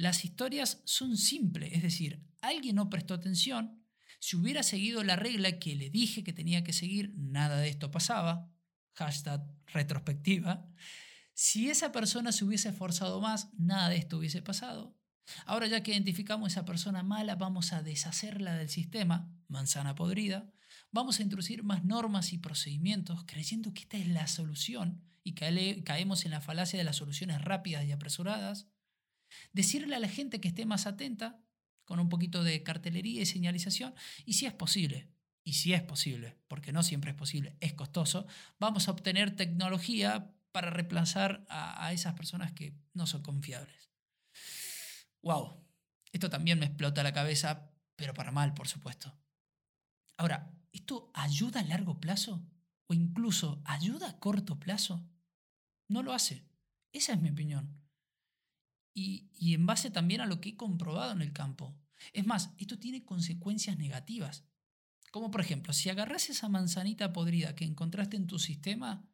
las 0.02 0.26
historias 0.26 0.82
son 0.86 1.16
simples, 1.18 1.74
es 1.74 1.82
decir, 1.82 2.24
alguien 2.42 2.76
no 2.76 2.90
prestó 2.90 3.14
atención, 3.14 3.82
si 4.20 4.36
hubiera 4.36 4.62
seguido 4.62 5.04
la 5.04 5.16
regla 5.16 5.58
que 5.58 5.76
le 5.76 5.90
dije 5.90 6.24
que 6.24 6.32
tenía 6.32 6.64
que 6.64 6.74
seguir, 6.74 7.12
nada 7.18 7.58
de 7.58 7.70
esto 7.70 7.90
pasaba. 7.90 8.52
Hashtag 8.94 9.42
retrospectiva. 9.74 10.70
Si 11.34 11.72
esa 11.72 11.92
persona 11.92 12.32
se 12.32 12.46
hubiese 12.46 12.70
esforzado 12.70 13.20
más, 13.20 13.52
nada 13.58 13.90
de 13.90 13.98
esto 13.98 14.20
hubiese 14.20 14.44
pasado. 14.44 14.96
Ahora 15.46 15.66
ya 15.66 15.82
que 15.82 15.92
identificamos 15.92 16.46
a 16.46 16.52
esa 16.52 16.66
persona 16.66 17.02
mala, 17.02 17.36
vamos 17.36 17.74
a 17.74 17.82
deshacerla 17.82 18.56
del 18.56 18.70
sistema, 18.70 19.34
manzana 19.48 19.96
podrida. 19.96 20.52
Vamos 20.92 21.20
a 21.20 21.24
introducir 21.24 21.64
más 21.64 21.84
normas 21.84 22.32
y 22.32 22.38
procedimientos 22.38 23.24
creyendo 23.26 23.74
que 23.74 23.82
esta 23.82 23.98
es 23.98 24.08
la 24.08 24.28
solución 24.28 25.04
y 25.24 25.34
caemos 25.34 26.26
en 26.26 26.32
la 26.32 26.42
falacia 26.42 26.78
de 26.78 26.86
las 26.86 26.98
soluciones 26.98 27.42
rápidas 27.42 27.86
y 27.86 27.92
apresuradas. 27.92 28.68
Decirle 29.54 29.96
a 29.96 30.00
la 30.00 30.10
gente 30.10 30.40
que 30.42 30.48
esté 30.48 30.66
más 30.66 30.88
atenta 30.88 31.42
con 31.86 32.00
un 32.00 32.10
poquito 32.10 32.44
de 32.44 32.64
cartelería 32.64 33.22
y 33.22 33.26
señalización, 33.26 33.94
y 34.26 34.34
si 34.34 34.46
es 34.46 34.54
posible, 34.54 35.10
y 35.44 35.54
si 35.54 35.74
es 35.74 35.82
posible, 35.82 36.38
porque 36.48 36.72
no 36.72 36.84
siempre 36.84 37.12
es 37.12 37.18
posible, 37.18 37.58
es 37.60 37.74
costoso, 37.74 38.28
vamos 38.60 38.88
a 38.88 38.92
obtener 38.92 39.36
tecnología 39.36 40.34
para 40.52 40.70
reemplazar 40.70 41.46
a, 41.50 41.92
esas 41.94 42.14
personas 42.14 42.52
que 42.52 42.76
no 42.94 43.08
son 43.08 43.24
confiables. 43.24 43.92
¡Wow! 45.22 45.66
Esto 46.12 46.30
también 46.30 46.60
me 46.60 46.66
explota 46.66 47.04
la 47.04 47.14
cabeza, 47.14 47.72
pero 47.96 48.14
para 48.14 48.32
mal, 48.32 48.54
por 48.54 48.68
supuesto. 48.68 49.18
Ahora, 50.18 50.54
¿esto 50.72 51.10
ayuda 51.14 51.62
a 51.62 51.64
largo 51.64 52.00
plazo? 52.00 52.46
¿O 52.88 52.94
incluso 52.94 53.62
ayuda 53.66 54.10
a 54.10 54.20
corto 54.20 54.60
plazo? 54.60 55.08
No 55.88 56.04
lo 56.04 56.14
hace. 56.14 56.46
Esa 56.92 57.14
es 57.14 57.22
mi 57.22 57.30
opinión. 57.30 57.81
Y, 58.94 59.30
y, 59.38 59.54
en 59.54 59.66
base 59.66 59.90
también 59.90 60.22
a 60.22 60.26
lo 60.26 60.42
que 60.42 60.50
he 60.50 60.58
comprobado 60.58 61.14
en 61.14 61.22
el 61.22 61.32
campo. 61.32 61.78
Es 62.14 62.26
más, 62.26 62.54
esto 62.58 62.78
tiene 62.78 63.06
consecuencias 63.06 63.78
negativas. 63.78 64.46
Como 65.12 65.32
por 65.32 65.42
ejemplo, 65.42 65.74
si 65.74 65.90
agarras 65.90 66.30
esa 66.30 66.50
manzanita 66.50 67.14
podrida 67.14 67.56
que 67.56 67.66
encontraste 67.66 68.18
en 68.18 68.28
tu 68.28 68.40
sistema, 68.40 69.08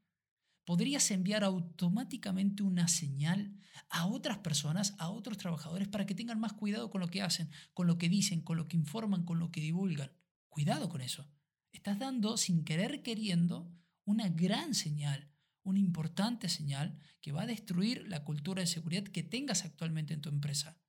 podrías 0.68 1.10
enviar 1.12 1.44
automáticamente 1.44 2.62
una 2.62 2.88
señal 2.88 3.58
a 3.90 4.06
otras 4.06 4.40
personas, 4.40 4.96
a 4.98 5.10
otros 5.10 5.38
trabajadores, 5.38 5.88
para 5.88 6.06
que 6.06 6.14
tengan 6.14 6.40
más 6.40 6.54
cuidado 6.54 6.90
con 6.90 7.02
lo 7.02 7.08
que 7.08 7.22
hacen, 7.22 7.50
con 7.74 7.88
lo 7.88 7.98
que 7.98 8.10
dicen, 8.10 8.42
con 8.42 8.58
lo 8.58 8.68
que 8.68 8.78
informan, 8.78 9.24
con 9.24 9.40
lo 9.40 9.50
que 9.50 9.62
divulgan. 9.62 10.12
Cuidado 10.50 10.90
con 10.90 11.02
eso. 11.02 11.30
Estás 11.72 12.00
dando, 12.00 12.38
sin 12.38 12.64
querer 12.64 13.02
queriendo, 13.02 13.72
una 14.04 14.30
gran 14.30 14.74
señal, 14.74 15.32
una 15.68 15.80
importante 15.80 16.48
señal 16.48 16.98
que 17.22 17.34
va 17.34 17.42
a 17.42 17.48
destruir 17.48 18.08
la 18.08 18.24
cultura 18.24 18.62
de 18.62 18.68
seguridad 18.68 19.04
que 19.04 19.24
tengas 19.24 19.66
actualmente 19.66 20.14
en 20.14 20.22
tu 20.22 20.30
empresa. 20.30 20.80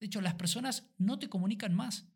De 0.00 0.06
hecho, 0.06 0.20
las 0.20 0.34
personas 0.34 0.90
no 0.98 1.18
te 1.18 1.28
comunican 1.28 1.74
más, 1.74 2.08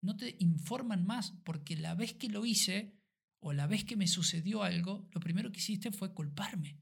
no 0.00 0.16
te 0.16 0.36
informan 0.38 1.04
más, 1.04 1.32
porque 1.44 1.76
la 1.76 1.94
vez 1.94 2.14
que 2.14 2.28
lo 2.28 2.46
hice 2.46 2.94
o 3.40 3.52
la 3.52 3.66
vez 3.66 3.84
que 3.84 3.96
me 3.96 4.06
sucedió 4.06 4.62
algo, 4.62 5.08
lo 5.12 5.20
primero 5.20 5.50
que 5.50 5.58
hiciste 5.58 5.90
fue 5.90 6.14
culparme. 6.14 6.78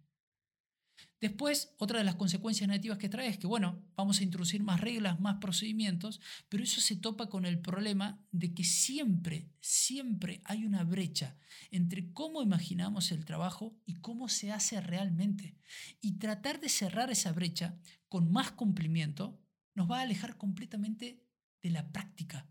Después, 1.21 1.75
otra 1.79 1.99
de 1.99 2.05
las 2.05 2.15
consecuencias 2.15 2.69
negativas 2.69 2.99
que 2.99 3.09
trae 3.09 3.29
es 3.29 3.39
que, 3.39 3.47
bueno, 3.47 3.83
vamos 3.97 4.21
a 4.21 4.23
introducir 4.23 4.63
más 4.63 4.81
reglas, 4.81 5.21
más 5.21 5.37
procedimientos, 5.41 6.21
pero 6.49 6.63
eso 6.63 6.81
se 6.81 6.97
topa 6.97 7.29
con 7.29 7.45
el 7.45 7.59
problema 7.61 8.25
de 8.31 8.55
que 8.55 8.65
siempre, 8.65 9.51
siempre 9.61 10.41
hay 10.45 10.65
una 10.65 10.85
brecha 10.85 11.37
entre 11.71 12.13
cómo 12.13 12.43
imaginamos 12.43 13.11
el 13.11 13.25
trabajo 13.25 13.77
y 13.85 13.95
cómo 13.95 14.29
se 14.29 14.53
hace 14.53 14.81
realmente. 14.81 15.57
Y 16.01 16.19
tratar 16.19 16.61
de 16.61 16.69
cerrar 16.69 17.11
esa 17.11 17.33
brecha 17.33 17.77
con 18.09 18.31
más 18.31 18.53
cumplimiento 18.53 19.41
nos 19.75 19.91
va 19.91 19.99
a 19.99 20.03
alejar 20.03 20.37
completamente 20.37 21.25
de 21.63 21.71
la 21.71 21.91
práctica. 21.91 22.49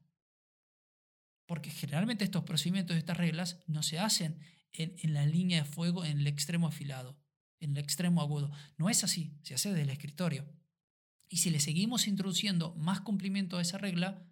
Porque 1.46 1.72
generalmente 1.72 2.26
estos 2.26 2.44
procedimientos, 2.44 2.98
estas 2.98 3.18
reglas, 3.18 3.60
no 3.68 3.82
se 3.82 4.00
hacen 4.00 4.40
en, 4.74 5.14
la 5.14 5.26
línea 5.26 5.64
de 5.64 5.70
fuego 5.70 6.06
en 6.06 6.20
el 6.20 6.28
extremo 6.28 6.68
afilado, 6.68 7.18
en 7.60 7.72
el 7.72 7.78
extremo 7.78 8.22
agudo. 8.22 8.52
No 8.78 8.90
es 8.90 9.04
así, 9.04 9.38
se 9.44 9.54
hace 9.54 9.70
desde 9.70 9.84
el 9.84 9.90
escritorio. 9.90 10.46
Y 11.30 11.38
si 11.38 11.50
le 11.50 11.60
seguimos 11.60 12.08
introduciendo 12.08 12.74
más 12.76 13.02
cumplimiento 13.02 13.58
a 13.58 13.62
esa 13.62 13.78
regla, 13.78 14.26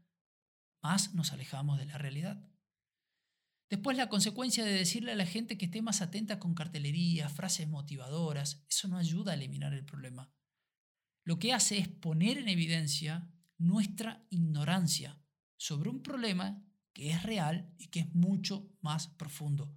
más 0.81 1.13
nos 1.13 1.33
alejamos 1.33 1.77
de 1.79 1.85
la 1.85 1.97
realidad. 1.97 2.47
Después 3.69 3.97
la 3.97 4.09
consecuencia 4.09 4.63
de 4.63 4.73
decirle 4.73 5.11
a 5.11 5.15
la 5.15 5.25
gente 5.25 5.57
que 5.57 5.65
esté 5.65 5.81
más 5.81 6.01
atenta 6.01 6.39
con 6.39 6.53
cartelería, 6.53 7.29
frases 7.29 7.67
motivadoras, 7.67 8.63
eso 8.69 8.87
no 8.87 8.97
ayuda 8.97 9.31
a 9.31 9.35
eliminar 9.35 9.73
el 9.73 9.83
problema 9.83 10.31
lo 11.25 11.39
que 11.39 11.53
hace 11.53 11.79
es 11.79 11.87
poner 11.87 12.37
en 12.37 12.47
evidencia 12.47 13.27
nuestra 13.57 14.25
ignorancia 14.29 15.19
sobre 15.57 15.89
un 15.89 16.01
problema 16.01 16.63
que 16.93 17.09
es 17.09 17.23
real 17.23 17.73
y 17.77 17.87
que 17.87 18.01
es 18.01 18.13
mucho 18.13 18.71
más 18.79 19.07
profundo. 19.07 19.75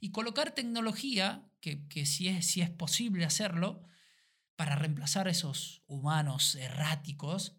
Y 0.00 0.10
colocar 0.10 0.54
tecnología, 0.54 1.48
que, 1.62 2.06
si, 2.06 2.28
es, 2.28 2.46
si 2.46 2.60
es 2.60 2.70
posible 2.70 3.24
hacerlo, 3.24 3.84
para 4.56 4.76
reemplazar 4.76 5.28
esos 5.28 5.82
humanos 5.86 6.56
erráticos, 6.56 7.56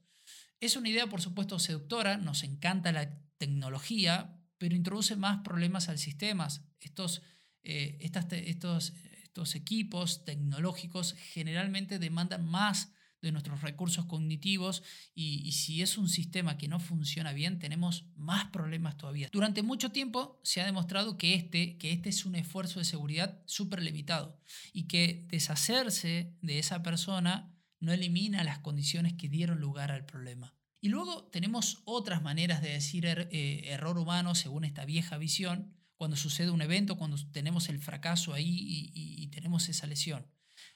es 0.60 0.76
una 0.76 0.90
idea, 0.90 1.08
por 1.08 1.22
supuesto, 1.22 1.58
seductora, 1.58 2.18
nos 2.18 2.44
encanta 2.44 2.92
la 2.92 3.18
tecnología, 3.38 4.38
pero 4.58 4.76
introduce 4.76 5.16
más 5.16 5.42
problemas 5.44 5.90
al 5.90 5.98
sistema. 5.98 6.48
Estos, 6.80 7.22
eh, 7.64 7.98
estos, 8.02 8.94
estos 9.24 9.56
equipos 9.56 10.24
tecnológicos 10.26 11.14
generalmente 11.14 11.98
demandan 11.98 12.46
más 12.46 12.94
de 13.24 13.32
nuestros 13.32 13.62
recursos 13.62 14.06
cognitivos 14.06 14.84
y, 15.16 15.52
si 15.54 15.82
es 15.82 15.98
un 15.98 16.10
sistema 16.10 16.58
que 16.58 16.68
no 16.68 16.80
funciona 16.80 17.32
bien, 17.32 17.58
tenemos 17.58 18.06
más 18.16 18.46
problemas 18.46 18.98
todavía. 18.98 19.30
Durante 19.32 19.64
mucho 19.64 19.92
tiempo 19.92 20.40
se 20.44 20.62
ha 20.62 20.66
demostrado 20.66 21.18
que 21.18 21.34
este, 21.34 21.78
que 21.78 21.92
este 21.94 22.10
es 22.10 22.26
un 22.26 22.36
esfuerzo 22.36 22.80
de 22.80 22.86
seguridad 22.86 23.42
súper 23.46 23.82
limitado 23.82 24.38
y 24.74 24.84
que 24.88 25.26
deshacerse 25.30 26.36
de 26.42 26.60
esa 26.60 26.84
persona 26.84 27.56
no 27.80 27.94
elimina 27.94 28.44
las 28.44 28.60
condiciones 28.60 29.14
que 29.14 29.30
dieron 29.30 29.60
lugar 29.60 29.92
al 29.92 30.06
problema. 30.06 30.54
Y 30.82 30.90
luego 30.90 31.24
tenemos 31.32 31.82
otras 31.86 32.22
maneras 32.22 32.62
de 32.62 32.74
decir 32.74 33.06
eh, 33.06 33.62
error 33.68 33.98
humano 33.98 34.36
según 34.36 34.66
esta 34.66 34.84
vieja 34.84 35.18
visión, 35.18 35.74
cuando 35.96 36.18
sucede 36.18 36.52
un 36.52 36.62
evento, 36.62 36.98
cuando 36.98 37.16
tenemos 37.32 37.70
el 37.70 37.80
fracaso 37.80 38.34
ahí 38.34 38.92
y 38.94 39.28
tenemos 39.28 39.70
esa 39.70 39.88
lesión. 39.88 40.28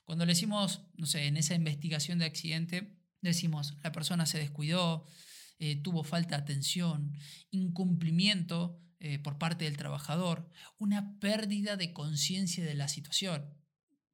Cuando 0.07 0.25
le 0.25 0.31
decimos, 0.31 0.83
no 0.95 1.05
sé, 1.05 1.27
en 1.27 1.35
esa 1.35 1.53
investigación 1.53 2.17
de 2.17 2.23
accidente, 2.23 2.97
decimos, 3.19 3.75
la 3.83 3.91
persona 3.91 4.25
se 4.25 4.37
descuidó, 4.37 5.05
eh, 5.59 5.75
tuvo 5.75 6.05
falta 6.05 6.37
de 6.37 6.43
atención, 6.43 7.11
incumplimiento 7.51 8.81
eh, 9.01 9.19
por 9.19 9.37
parte 9.37 9.65
del 9.65 9.75
trabajador, 9.75 10.49
una 10.77 11.19
pérdida 11.19 11.75
de 11.75 11.91
conciencia 11.91 12.63
de 12.63 12.73
la 12.73 12.87
situación. 12.87 13.53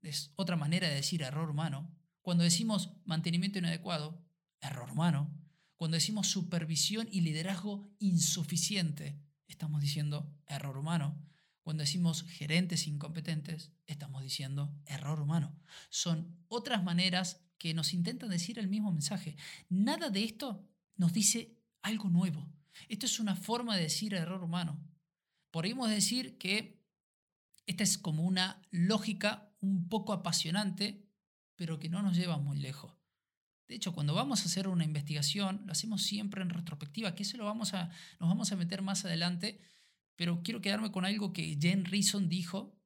Es 0.01 0.31
otra 0.35 0.55
manera 0.55 0.89
de 0.89 0.95
decir 0.95 1.21
error 1.21 1.51
humano. 1.51 1.95
Cuando 2.23 2.43
decimos 2.43 2.89
mantenimiento 3.05 3.59
inadecuado, 3.59 4.25
error 4.62 4.89
humano. 4.89 5.31
Cuando 5.75 5.93
decimos 5.93 6.25
supervisión 6.25 7.07
y 7.12 7.21
liderazgo 7.21 7.93
insuficiente, 8.00 9.21
estamos 9.47 9.79
diciendo 9.79 10.35
error 10.47 10.75
humano. 10.75 11.23
Cuando 11.63 11.82
decimos 11.82 12.24
gerentes 12.24 12.88
incompetentes, 12.88 13.72
estamos 13.88 14.22
diciendo 14.22 14.77
error 14.86 15.22
humano. 15.22 15.58
Son 15.89 16.38
otras 16.50 16.84
maneras 16.84 17.41
que 17.58 17.74
nos 17.74 17.93
intentan 17.93 18.29
decir 18.29 18.60
el 18.60 18.67
mismo 18.67 18.91
mensaje. 18.91 19.38
Nada 19.70 20.10
de 20.10 20.25
esto 20.25 20.70
nos 20.98 21.13
dice 21.13 21.58
algo 21.82 22.10
nuevo. 22.10 22.51
Esto 22.89 23.05
es 23.05 23.20
una 23.20 23.38
forma 23.38 23.77
de 23.77 23.84
decir 23.84 24.13
error 24.13 24.43
humano. 24.43 24.77
Podríamos 25.51 25.89
decir 25.89 26.38
que 26.38 26.84
esta 27.65 27.84
es 27.84 27.98
como 27.98 28.24
una 28.24 28.62
lógica 28.72 29.55
un 29.62 29.88
poco 29.88 30.12
apasionante, 30.12 31.08
pero 31.55 31.79
que 31.79 31.88
no 31.88 32.01
nos 32.01 32.17
lleva 32.17 32.38
muy 32.38 32.58
lejos. 32.58 32.98
De 33.70 33.75
hecho, 33.75 33.93
cuando 33.93 34.13
vamos 34.13 34.41
a 34.41 34.46
hacer 34.46 34.67
una 34.67 34.84
investigación, 34.84 35.62
lo 35.65 35.72
hacemos 35.72 36.03
siempre 36.03 36.41
en 36.41 36.50
retrospectiva, 36.50 37.15
que 37.15 37.24
eso 37.24 37.38
lo 37.38 37.46
vamos 37.46 37.74
a, 37.74 37.89
nos 38.20 38.27
vamos 38.27 38.51
a 38.51 38.58
meter 38.58 38.82
más 38.82 39.05
adelante, 39.05 39.62
pero 40.15 40.41
quiero 40.43 40.62
quedarme 40.62 40.91
con 40.91 41.05
algo 41.05 41.34
que 41.34 41.58
Jen 41.60 41.86
Reason 41.86 42.29
dijo, 42.29 42.79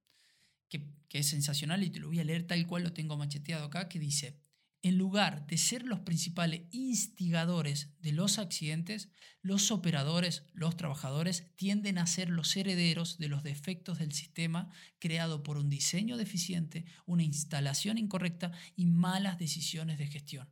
que, 0.70 0.90
que 1.10 1.20
es 1.20 1.28
sensacional 1.28 1.84
y 1.84 1.90
te 1.90 2.00
lo 2.00 2.08
voy 2.08 2.20
a 2.20 2.24
leer 2.24 2.48
tal 2.48 2.66
cual 2.68 2.84
lo 2.84 2.94
tengo 2.94 3.18
macheteado 3.18 3.66
acá, 3.66 3.90
que 3.90 4.00
dice, 4.00 4.40
en 4.84 4.98
lugar 4.98 5.48
de 5.48 5.58
ser 5.58 5.84
los 5.84 6.00
principales 6.02 6.62
instigadores 6.72 7.90
de 8.00 8.12
los 8.12 8.38
accidentes, 8.38 9.10
los 9.42 9.72
operadores, 9.72 10.44
los 10.54 10.78
trabajadores, 10.78 11.52
tienden 11.56 11.98
a 11.98 12.08
ser 12.08 12.30
los 12.30 12.56
herederos 12.56 13.18
de 13.18 13.28
los 13.28 13.44
defectos 13.44 14.00
del 14.00 14.14
sistema 14.14 14.70
creado 15.00 15.44
por 15.44 15.58
un 15.58 15.70
diseño 15.70 16.16
deficiente, 16.16 16.86
una 17.06 17.24
instalación 17.24 17.98
incorrecta 17.98 18.52
y 18.76 18.86
malas 18.86 19.40
decisiones 19.40 19.98
de 19.98 20.08
gestión. 20.08 20.50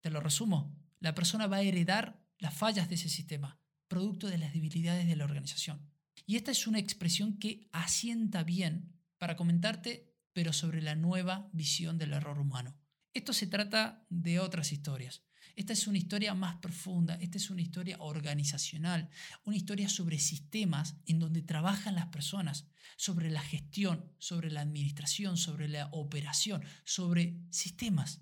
Te 0.00 0.10
lo 0.10 0.20
resumo, 0.20 0.76
la 1.00 1.14
persona 1.14 1.46
va 1.46 1.58
a 1.58 1.62
heredar 1.62 2.20
las 2.38 2.54
fallas 2.54 2.88
de 2.88 2.96
ese 2.96 3.08
sistema, 3.08 3.58
producto 3.88 4.28
de 4.28 4.38
las 4.38 4.52
debilidades 4.52 5.06
de 5.06 5.16
la 5.16 5.24
organización. 5.24 5.80
Y 6.26 6.36
esta 6.36 6.50
es 6.50 6.66
una 6.66 6.78
expresión 6.78 7.38
que 7.38 7.68
asienta 7.72 8.44
bien 8.44 8.92
para 9.18 9.36
comentarte, 9.36 10.14
pero 10.32 10.52
sobre 10.52 10.82
la 10.82 10.94
nueva 10.94 11.48
visión 11.52 11.98
del 11.98 12.12
error 12.12 12.38
humano. 12.38 12.76
Esto 13.14 13.32
se 13.32 13.46
trata 13.46 14.06
de 14.10 14.38
otras 14.38 14.72
historias. 14.72 15.24
Esta 15.56 15.72
es 15.72 15.88
una 15.88 15.98
historia 15.98 16.34
más 16.34 16.56
profunda, 16.56 17.16
esta 17.16 17.36
es 17.36 17.50
una 17.50 17.62
historia 17.62 17.96
organizacional, 17.98 19.08
una 19.42 19.56
historia 19.56 19.88
sobre 19.88 20.20
sistemas 20.20 20.94
en 21.06 21.18
donde 21.18 21.42
trabajan 21.42 21.96
las 21.96 22.06
personas, 22.06 22.68
sobre 22.96 23.28
la 23.30 23.40
gestión, 23.40 24.12
sobre 24.18 24.52
la 24.52 24.60
administración, 24.60 25.36
sobre 25.36 25.66
la 25.66 25.88
operación, 25.90 26.62
sobre 26.84 27.40
sistemas. 27.50 28.20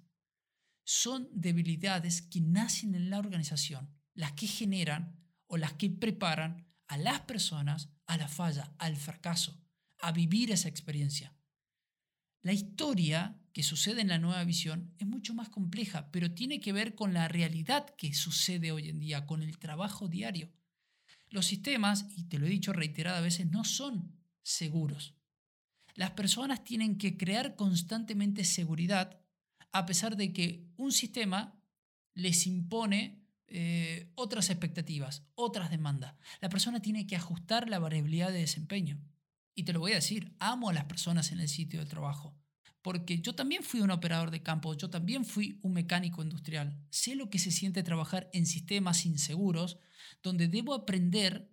Son 0.85 1.28
debilidades 1.32 2.23
que 2.23 2.40
nacen 2.40 2.94
en 2.94 3.11
la 3.11 3.18
organización, 3.18 3.90
las 4.14 4.32
que 4.32 4.46
generan 4.46 5.25
o 5.46 5.56
las 5.56 5.74
que 5.74 5.90
preparan 5.90 6.66
a 6.86 6.96
las 6.96 7.20
personas 7.20 7.90
a 8.06 8.16
la 8.16 8.28
falla, 8.28 8.72
al 8.78 8.96
fracaso, 8.96 9.60
a 9.98 10.12
vivir 10.12 10.50
esa 10.50 10.68
experiencia. 10.68 11.34
La 12.42 12.52
historia 12.52 13.40
que 13.52 13.62
sucede 13.62 14.00
en 14.00 14.08
la 14.08 14.18
nueva 14.18 14.44
visión 14.44 14.94
es 14.98 15.06
mucho 15.06 15.34
más 15.34 15.48
compleja, 15.48 16.10
pero 16.12 16.32
tiene 16.32 16.60
que 16.60 16.72
ver 16.72 16.94
con 16.94 17.12
la 17.12 17.26
realidad 17.26 17.86
que 17.96 18.14
sucede 18.14 18.70
hoy 18.70 18.88
en 18.88 19.00
día, 19.00 19.26
con 19.26 19.42
el 19.42 19.58
trabajo 19.58 20.08
diario. 20.08 20.52
Los 21.28 21.46
sistemas, 21.46 22.06
y 22.16 22.24
te 22.24 22.38
lo 22.38 22.46
he 22.46 22.50
dicho 22.50 22.72
reiteradas 22.72 23.22
veces, 23.22 23.50
no 23.50 23.64
son 23.64 24.16
seguros. 24.42 25.14
Las 25.94 26.12
personas 26.12 26.62
tienen 26.62 26.99
que 26.99 27.16
crear 27.16 27.56
constantemente 27.56 28.44
seguridad 28.44 29.18
a 29.73 29.84
pesar 29.84 30.16
de 30.16 30.32
que 30.32 30.68
un 30.76 30.92
sistema 30.92 31.60
les 32.14 32.47
impone 32.47 33.25
eh, 33.49 34.11
otras 34.15 34.50
expectativas, 34.50 35.23
otras 35.35 35.71
demandas. 35.71 36.15
La 36.41 36.49
persona 36.49 36.80
tiene 36.80 37.06
que 37.06 37.17
ajustar 37.17 37.69
la 37.69 37.78
variabilidad 37.78 38.32
de 38.32 38.41
desempeño. 38.41 39.00
Y 39.54 39.65
te 39.65 39.73
lo 39.73 39.80
voy 39.80 39.93
a 39.93 39.97
decir, 39.97 40.35
amo 40.39 40.69
a 40.71 40.75
las 40.75 40.85
personas 40.85 41.32
en 41.32 41.41
el 41.41 41.49
sitio 41.49 41.80
de 41.80 41.87
trabajo 41.87 42.37
porque 42.87 43.19
yo 43.19 43.35
también 43.35 43.65
fui 43.65 43.80
un 43.80 43.91
operador 43.91 44.30
de 44.30 44.45
campo, 44.45 44.73
yo 44.75 44.89
también 44.89 45.25
fui 45.25 45.59
un 45.63 45.73
mecánico 45.73 46.23
industrial. 46.23 46.78
Sé 46.89 47.17
lo 47.17 47.30
que 47.30 47.41
se 47.41 47.50
siente 47.50 47.82
trabajar 47.82 48.30
en 48.32 48.47
sistemas 48.47 49.06
inseguros, 49.06 49.80
donde 50.23 50.47
debo 50.47 50.73
aprender 50.73 51.50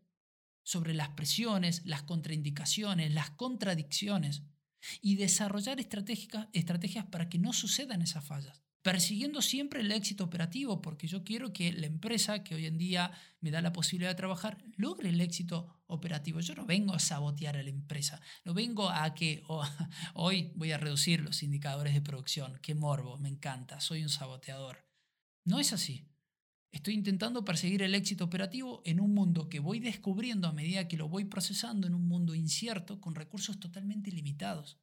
sobre 0.62 0.94
las 0.94 1.10
presiones, 1.10 1.88
las 1.88 2.04
contraindicaciones, 2.04 3.16
las 3.16 3.32
contradicciones 3.32 4.44
y 5.02 5.16
desarrollar 5.16 5.80
estrategias 5.80 7.06
para 7.08 7.30
que 7.30 7.40
no 7.40 7.52
sucedan 7.52 8.04
esas 8.04 8.24
fallas 8.24 8.62
persiguiendo 8.84 9.42
siempre 9.42 9.80
el 9.80 9.92
éxito 9.92 10.26
operativo, 10.26 10.82
porque 10.82 11.08
yo 11.08 11.24
quiero 11.24 11.54
que 11.54 11.72
la 11.72 11.88
empresa 11.88 12.44
que 12.44 12.54
hoy 12.54 12.66
en 12.66 12.78
día 12.78 13.12
me 13.40 13.50
da 13.50 13.62
la 13.62 13.72
posibilidad 13.72 14.12
de 14.12 14.16
trabajar 14.16 14.58
logre 14.76 15.10
el 15.10 15.22
éxito 15.22 15.82
operativo. 15.88 16.42
Yo 16.42 16.54
no 16.54 16.66
vengo 16.66 16.94
a 16.94 17.00
sabotear 17.00 17.56
a 17.56 17.64
la 17.64 17.70
empresa, 17.70 18.22
no 18.44 18.54
vengo 18.54 18.90
a 18.90 19.16
que 19.16 19.42
oh, 19.48 19.64
hoy 20.14 20.52
voy 20.56 20.74
a 20.74 20.78
reducir 20.78 21.22
los 21.22 21.44
indicadores 21.44 21.94
de 21.94 22.02
producción, 22.02 22.60
qué 22.62 22.76
morbo, 22.76 23.18
me 23.18 23.30
encanta, 23.30 23.80
soy 23.80 24.04
un 24.04 24.10
saboteador. 24.10 24.86
No 25.46 25.60
es 25.60 25.72
así. 25.72 26.06
Estoy 26.74 26.96
intentando 26.96 27.46
perseguir 27.46 27.84
el 27.84 27.96
éxito 27.96 28.26
operativo 28.26 28.82
en 28.84 29.00
un 29.00 29.14
mundo 29.14 29.48
que 29.48 29.60
voy 29.60 29.80
descubriendo 29.80 30.48
a 30.48 30.54
medida 30.54 30.88
que 30.88 30.98
lo 30.98 31.08
voy 31.08 31.24
procesando, 31.24 31.88
en 31.88 31.94
un 31.94 32.08
mundo 32.08 32.36
incierto 32.36 33.00
con 33.00 33.16
recursos 33.16 33.60
totalmente 33.60 34.12
limitados. 34.12 34.80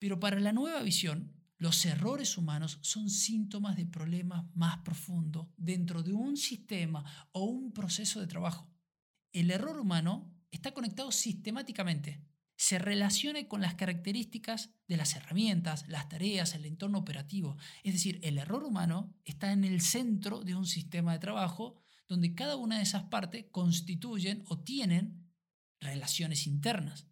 Pero 0.00 0.18
para 0.18 0.40
la 0.40 0.52
nueva 0.52 0.82
visión, 0.82 1.43
los 1.64 1.86
errores 1.86 2.36
humanos 2.36 2.78
son 2.82 3.08
síntomas 3.08 3.74
de 3.74 3.86
problemas 3.86 4.44
más 4.54 4.80
profundos 4.80 5.46
dentro 5.56 6.02
de 6.02 6.12
un 6.12 6.36
sistema 6.36 7.02
o 7.32 7.44
un 7.44 7.72
proceso 7.72 8.20
de 8.20 8.26
trabajo. 8.26 8.70
El 9.32 9.50
error 9.50 9.80
humano 9.80 10.30
está 10.50 10.74
conectado 10.74 11.10
sistemáticamente. 11.10 12.22
Se 12.54 12.78
relaciona 12.78 13.48
con 13.48 13.62
las 13.62 13.76
características 13.76 14.74
de 14.88 14.98
las 14.98 15.16
herramientas, 15.16 15.88
las 15.88 16.10
tareas, 16.10 16.54
el 16.54 16.66
entorno 16.66 16.98
operativo. 16.98 17.56
Es 17.82 17.94
decir, 17.94 18.20
el 18.22 18.36
error 18.36 18.62
humano 18.62 19.16
está 19.24 19.50
en 19.50 19.64
el 19.64 19.80
centro 19.80 20.40
de 20.44 20.54
un 20.54 20.66
sistema 20.66 21.14
de 21.14 21.18
trabajo 21.18 21.80
donde 22.06 22.34
cada 22.34 22.56
una 22.56 22.76
de 22.76 22.82
esas 22.82 23.04
partes 23.04 23.46
constituyen 23.50 24.44
o 24.48 24.58
tienen 24.58 25.32
relaciones 25.80 26.46
internas. 26.46 27.06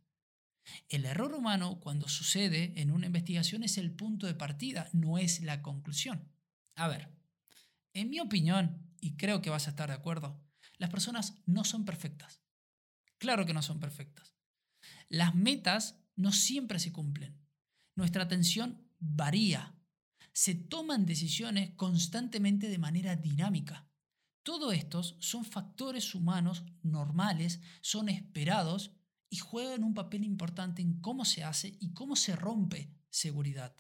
El 0.89 1.05
error 1.05 1.35
humano, 1.35 1.81
cuando 1.81 2.09
sucede 2.09 2.73
en 2.81 2.91
una 2.91 3.07
investigación, 3.07 3.63
es 3.63 3.79
el 3.79 3.91
punto 3.93 4.27
de 4.27 4.35
partida, 4.35 4.89
no 4.93 5.19
es 5.19 5.41
la 5.41 5.63
conclusión. 5.63 6.29
A 6.75 6.89
ver, 6.89 7.11
en 7.93 8.11
mi 8.11 8.21
opinión, 8.21 8.91
y 9.01 9.17
creo 9.17 9.43
que 9.43 9.51
vas 9.51 9.67
a 9.67 9.71
estar 9.71 9.89
de 9.89 9.95
acuerdo, 9.95 10.41
las 10.79 10.91
personas 10.91 11.35
no 11.47 11.65
son 11.65 11.85
perfectas. 11.85 12.43
Claro 13.19 13.47
que 13.47 13.55
no 13.55 13.63
son 13.63 13.81
perfectas. 13.81 14.35
Las 15.09 15.35
metas 15.35 16.01
no 16.17 16.33
siempre 16.33 16.79
se 16.79 16.93
cumplen. 16.93 17.39
Nuestra 17.95 18.25
atención 18.25 18.89
varía. 18.99 19.75
Se 20.33 20.55
toman 20.55 21.05
decisiones 21.05 21.75
constantemente 21.77 22.69
de 22.69 22.79
manera 22.79 23.17
dinámica. 23.17 23.89
Todos 24.43 24.75
estos 24.75 25.17
son 25.21 25.45
factores 25.45 26.15
humanos 26.15 26.65
normales, 26.83 27.61
son 27.81 28.09
esperados 28.09 28.97
y 29.33 29.39
juegan 29.39 29.83
un 29.83 29.95
papel 29.95 30.25
importante 30.25 30.83
en 30.83 31.01
cómo 31.01 31.25
se 31.25 31.43
hace 31.43 31.75
y 31.81 31.95
cómo 31.95 32.17
se 32.17 32.37
rompe 32.37 32.93
seguridad. 33.09 33.75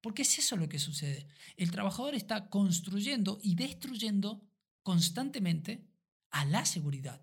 Porque 0.00 0.22
es 0.22 0.38
eso 0.38 0.56
lo 0.56 0.70
que 0.70 0.78
sucede. 0.78 1.28
El 1.58 1.70
trabajador 1.70 2.14
está 2.14 2.48
construyendo 2.48 3.38
y 3.42 3.56
destruyendo 3.56 4.48
constantemente 4.82 5.86
a 6.30 6.46
la 6.46 6.64
seguridad. 6.64 7.20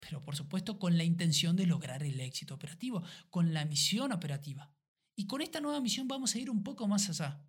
Pero 0.00 0.24
por 0.24 0.36
supuesto 0.36 0.78
con 0.78 0.96
la 0.96 1.04
intención 1.04 1.54
de 1.54 1.66
lograr 1.66 2.02
el 2.02 2.18
éxito 2.18 2.54
operativo, 2.54 3.02
con 3.28 3.52
la 3.52 3.66
misión 3.66 4.10
operativa. 4.10 4.74
Y 5.14 5.26
con 5.26 5.42
esta 5.42 5.60
nueva 5.60 5.82
misión 5.82 6.08
vamos 6.08 6.34
a 6.34 6.38
ir 6.38 6.48
un 6.48 6.62
poco 6.62 6.88
más 6.88 7.10
allá, 7.10 7.46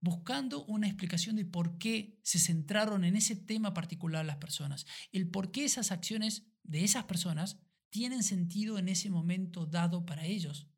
buscando 0.00 0.64
una 0.64 0.86
explicación 0.86 1.36
de 1.36 1.44
por 1.44 1.76
qué 1.76 2.18
se 2.22 2.38
centraron 2.38 3.04
en 3.04 3.14
ese 3.14 3.36
tema 3.36 3.74
particular 3.74 4.24
las 4.24 4.36
personas, 4.36 4.86
el 5.12 5.30
por 5.30 5.50
qué 5.52 5.66
esas 5.66 5.92
acciones 5.92 6.46
de 6.62 6.82
esas 6.82 7.04
personas 7.04 7.58
tienen 7.90 8.22
sentido 8.22 8.78
en 8.78 8.88
ese 8.88 9.10
momento 9.10 9.66
dado 9.66 10.06
para 10.06 10.24
ellos. 10.24 10.68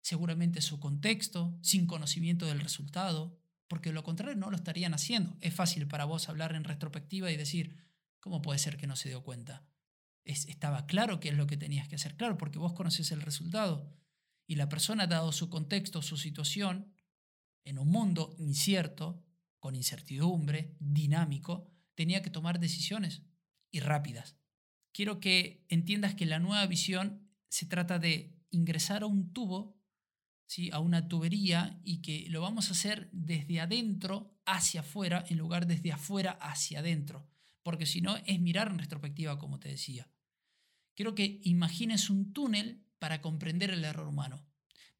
Seguramente 0.00 0.62
su 0.62 0.80
contexto, 0.80 1.58
sin 1.62 1.86
conocimiento 1.86 2.46
del 2.46 2.60
resultado, 2.60 3.38
porque 3.68 3.92
lo 3.92 4.02
contrario 4.02 4.34
no 4.34 4.50
lo 4.50 4.56
estarían 4.56 4.94
haciendo. 4.94 5.36
Es 5.40 5.54
fácil 5.54 5.86
para 5.86 6.04
vos 6.04 6.28
hablar 6.28 6.54
en 6.54 6.64
retrospectiva 6.64 7.30
y 7.30 7.36
decir, 7.36 7.76
¿cómo 8.18 8.40
puede 8.40 8.58
ser 8.58 8.76
que 8.76 8.86
no 8.86 8.96
se 8.96 9.08
dio 9.08 9.22
cuenta? 9.22 9.66
estaba 10.24 10.86
claro 10.86 11.18
qué 11.18 11.30
es 11.30 11.36
lo 11.36 11.46
que 11.46 11.56
tenías 11.56 11.88
que 11.88 11.96
hacer, 11.96 12.16
claro, 12.16 12.36
porque 12.36 12.58
vos 12.58 12.72
conoces 12.72 13.10
el 13.10 13.20
resultado. 13.20 13.92
Y 14.46 14.56
la 14.56 14.68
persona, 14.68 15.06
dado 15.06 15.32
su 15.32 15.48
contexto, 15.48 16.02
su 16.02 16.16
situación, 16.16 16.94
en 17.64 17.78
un 17.78 17.88
mundo 17.88 18.34
incierto, 18.38 19.24
con 19.58 19.74
incertidumbre, 19.74 20.76
dinámico, 20.78 21.70
tenía 21.94 22.22
que 22.22 22.30
tomar 22.30 22.60
decisiones 22.60 23.22
y 23.70 23.80
rápidas. 23.80 24.39
Quiero 24.92 25.20
que 25.20 25.64
entiendas 25.68 26.14
que 26.14 26.26
la 26.26 26.38
nueva 26.38 26.66
visión 26.66 27.28
se 27.48 27.66
trata 27.66 27.98
de 27.98 28.34
ingresar 28.50 29.02
a 29.02 29.06
un 29.06 29.32
tubo, 29.32 29.78
¿sí? 30.46 30.70
a 30.72 30.80
una 30.80 31.08
tubería, 31.08 31.80
y 31.84 32.02
que 32.02 32.26
lo 32.28 32.40
vamos 32.40 32.68
a 32.68 32.72
hacer 32.72 33.08
desde 33.12 33.60
adentro 33.60 34.36
hacia 34.44 34.80
afuera 34.80 35.24
en 35.28 35.38
lugar 35.38 35.66
desde 35.66 35.92
afuera 35.92 36.32
hacia 36.40 36.80
adentro, 36.80 37.28
porque 37.62 37.86
si 37.86 38.00
no 38.00 38.16
es 38.26 38.40
mirar 38.40 38.68
en 38.68 38.78
retrospectiva, 38.78 39.38
como 39.38 39.60
te 39.60 39.68
decía. 39.68 40.10
Quiero 40.94 41.14
que 41.14 41.40
imagines 41.44 42.10
un 42.10 42.32
túnel 42.32 42.84
para 42.98 43.20
comprender 43.20 43.70
el 43.70 43.84
error 43.84 44.08
humano. 44.08 44.44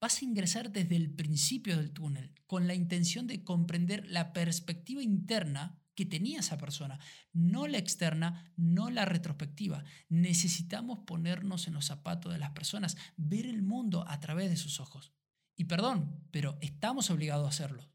Vas 0.01 0.23
a 0.23 0.25
ingresar 0.25 0.73
desde 0.73 0.97
el 0.97 1.11
principio 1.11 1.77
del 1.77 1.93
túnel 1.93 2.33
con 2.47 2.67
la 2.67 2.75
intención 2.75 3.27
de 3.27 3.45
comprender 3.45 4.07
la 4.09 4.33
perspectiva 4.33 5.03
interna 5.03 5.80
que 6.01 6.07
tenía 6.07 6.41
esa 6.41 6.57
persona, 6.57 6.99
no 7.35 7.67
la 7.67 7.77
externa, 7.77 8.55
no 8.57 8.89
la 8.89 9.05
retrospectiva. 9.05 9.85
Necesitamos 10.09 11.01
ponernos 11.01 11.67
en 11.67 11.75
los 11.75 11.85
zapatos 11.85 12.33
de 12.33 12.39
las 12.39 12.53
personas, 12.53 12.97
ver 13.19 13.45
el 13.45 13.61
mundo 13.61 14.09
a 14.09 14.19
través 14.19 14.49
de 14.49 14.57
sus 14.57 14.81
ojos. 14.81 15.13
Y 15.57 15.65
perdón, 15.65 16.25
pero 16.31 16.57
estamos 16.63 17.11
obligados 17.11 17.45
a 17.45 17.51
hacerlo. 17.51 17.93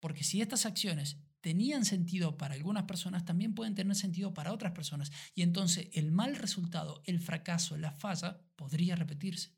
Porque 0.00 0.24
si 0.24 0.42
estas 0.42 0.66
acciones 0.66 1.18
tenían 1.40 1.84
sentido 1.84 2.36
para 2.36 2.54
algunas 2.54 2.86
personas, 2.86 3.24
también 3.24 3.54
pueden 3.54 3.76
tener 3.76 3.94
sentido 3.94 4.34
para 4.34 4.52
otras 4.52 4.72
personas. 4.72 5.12
Y 5.36 5.42
entonces 5.42 5.90
el 5.92 6.10
mal 6.10 6.34
resultado, 6.34 7.04
el 7.06 7.20
fracaso, 7.20 7.76
la 7.76 7.92
falla, 7.92 8.40
podría 8.56 8.96
repetirse. 8.96 9.54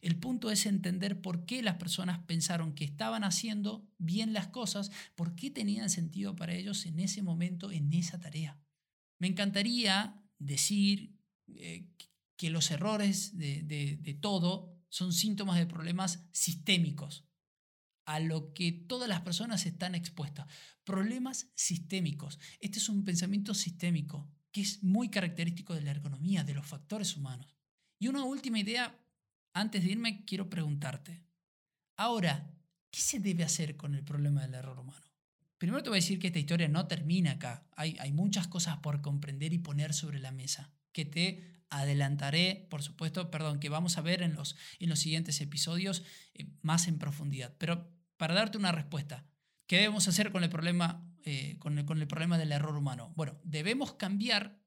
El 0.00 0.18
punto 0.18 0.50
es 0.50 0.66
entender 0.66 1.20
por 1.20 1.46
qué 1.46 1.62
las 1.62 1.76
personas 1.76 2.20
pensaron 2.26 2.74
que 2.74 2.84
estaban 2.84 3.24
haciendo 3.24 3.88
bien 3.98 4.32
las 4.32 4.48
cosas, 4.48 4.90
por 5.14 5.34
qué 5.34 5.50
tenían 5.50 5.90
sentido 5.90 6.36
para 6.36 6.54
ellos 6.54 6.86
en 6.86 7.00
ese 7.00 7.22
momento, 7.22 7.70
en 7.70 7.92
esa 7.92 8.20
tarea. 8.20 8.60
Me 9.18 9.28
encantaría 9.28 10.22
decir 10.38 11.16
eh, 11.48 11.88
que 12.36 12.50
los 12.50 12.70
errores 12.70 13.36
de, 13.38 13.62
de 13.62 14.14
todo 14.14 14.76
son 14.88 15.12
síntomas 15.12 15.58
de 15.58 15.66
problemas 15.66 16.26
sistémicos 16.32 17.26
a 18.06 18.20
lo 18.20 18.54
que 18.54 18.72
todas 18.72 19.08
las 19.08 19.22
personas 19.22 19.66
están 19.66 19.94
expuestas. 19.94 20.46
Problemas 20.84 21.50
sistémicos. 21.54 22.38
Este 22.60 22.78
es 22.78 22.88
un 22.88 23.04
pensamiento 23.04 23.52
sistémico 23.52 24.30
que 24.52 24.62
es 24.62 24.82
muy 24.82 25.10
característico 25.10 25.74
de 25.74 25.82
la 25.82 25.90
ergonomía, 25.90 26.44
de 26.44 26.54
los 26.54 26.66
factores 26.66 27.16
humanos. 27.16 27.58
Y 27.98 28.08
una 28.08 28.24
última 28.24 28.58
idea 28.58 28.98
antes 29.56 29.82
de 29.82 29.90
irme, 29.92 30.24
quiero 30.26 30.50
preguntarte. 30.50 31.22
Ahora, 31.96 32.52
¿qué 32.90 33.00
se 33.00 33.20
debe 33.20 33.42
hacer 33.42 33.76
con 33.78 33.94
el 33.94 34.04
problema 34.04 34.42
del 34.42 34.52
error 34.52 34.78
humano? 34.78 35.06
Primero 35.56 35.82
te 35.82 35.88
voy 35.88 35.96
a 35.96 36.02
decir 36.02 36.18
que 36.18 36.26
esta 36.26 36.38
historia 36.38 36.68
no 36.68 36.86
termina 36.86 37.32
acá. 37.32 37.66
Hay, 37.74 38.12
muchas 38.12 38.48
cosas 38.48 38.76
por 38.78 39.00
comprender 39.00 39.54
y 39.54 39.58
poner 39.58 39.94
sobre 39.94 40.20
la 40.20 40.30
mesa 40.30 40.74
que 40.92 41.06
te 41.06 41.42
adelantaré, 41.70 42.66
por 42.68 42.82
supuesto, 42.82 43.30
perdón, 43.30 43.58
que 43.58 43.70
vamos 43.70 43.96
a 43.96 44.02
ver 44.02 44.20
en 44.20 44.34
los, 44.34 44.56
en 44.78 44.90
los 44.90 44.98
siguientes 44.98 45.40
episodios 45.40 46.02
eh, 46.34 46.46
más 46.60 46.86
en 46.86 46.98
profundidad. 46.98 47.56
Pero 47.56 47.90
para 48.18 48.34
darte 48.34 48.58
una 48.58 48.72
respuesta, 48.72 49.24
¿qué 49.66 49.76
debemos 49.76 50.06
hacer 50.06 50.32
con 50.32 50.44
el 50.44 50.50
problema, 50.50 51.10
eh, 51.24 51.56
con, 51.58 51.78
el, 51.78 51.86
con 51.86 51.98
el 51.98 52.06
problema 52.06 52.36
del 52.36 52.52
error 52.52 52.76
humano? 52.76 53.14
Bueno, 53.16 53.40
debemos 53.42 53.94
cambiar, 53.94 54.60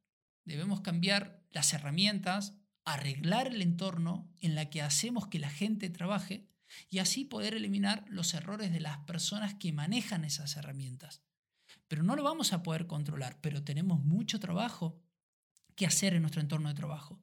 debemos 0.45 0.81
cambiar 0.81 1.45
las 1.51 1.73
herramientas, 1.73 2.58
arreglar 2.93 3.47
el 3.47 3.61
entorno 3.61 4.31
en 4.39 4.55
la 4.55 4.69
que 4.69 4.81
hacemos 4.81 5.27
que 5.27 5.39
la 5.39 5.49
gente 5.49 5.89
trabaje 5.89 6.47
y 6.89 6.99
así 6.99 7.25
poder 7.25 7.53
eliminar 7.53 8.05
los 8.09 8.33
errores 8.33 8.71
de 8.71 8.79
las 8.79 8.97
personas 8.99 9.55
que 9.55 9.73
manejan 9.73 10.23
esas 10.23 10.55
herramientas. 10.55 11.23
Pero 11.87 12.03
no 12.03 12.15
lo 12.15 12.23
vamos 12.23 12.53
a 12.53 12.63
poder 12.63 12.87
controlar, 12.87 13.39
pero 13.41 13.63
tenemos 13.63 14.03
mucho 14.03 14.39
trabajo 14.39 15.01
que 15.75 15.85
hacer 15.85 16.13
en 16.13 16.21
nuestro 16.21 16.41
entorno 16.41 16.69
de 16.69 16.75
trabajo. 16.75 17.21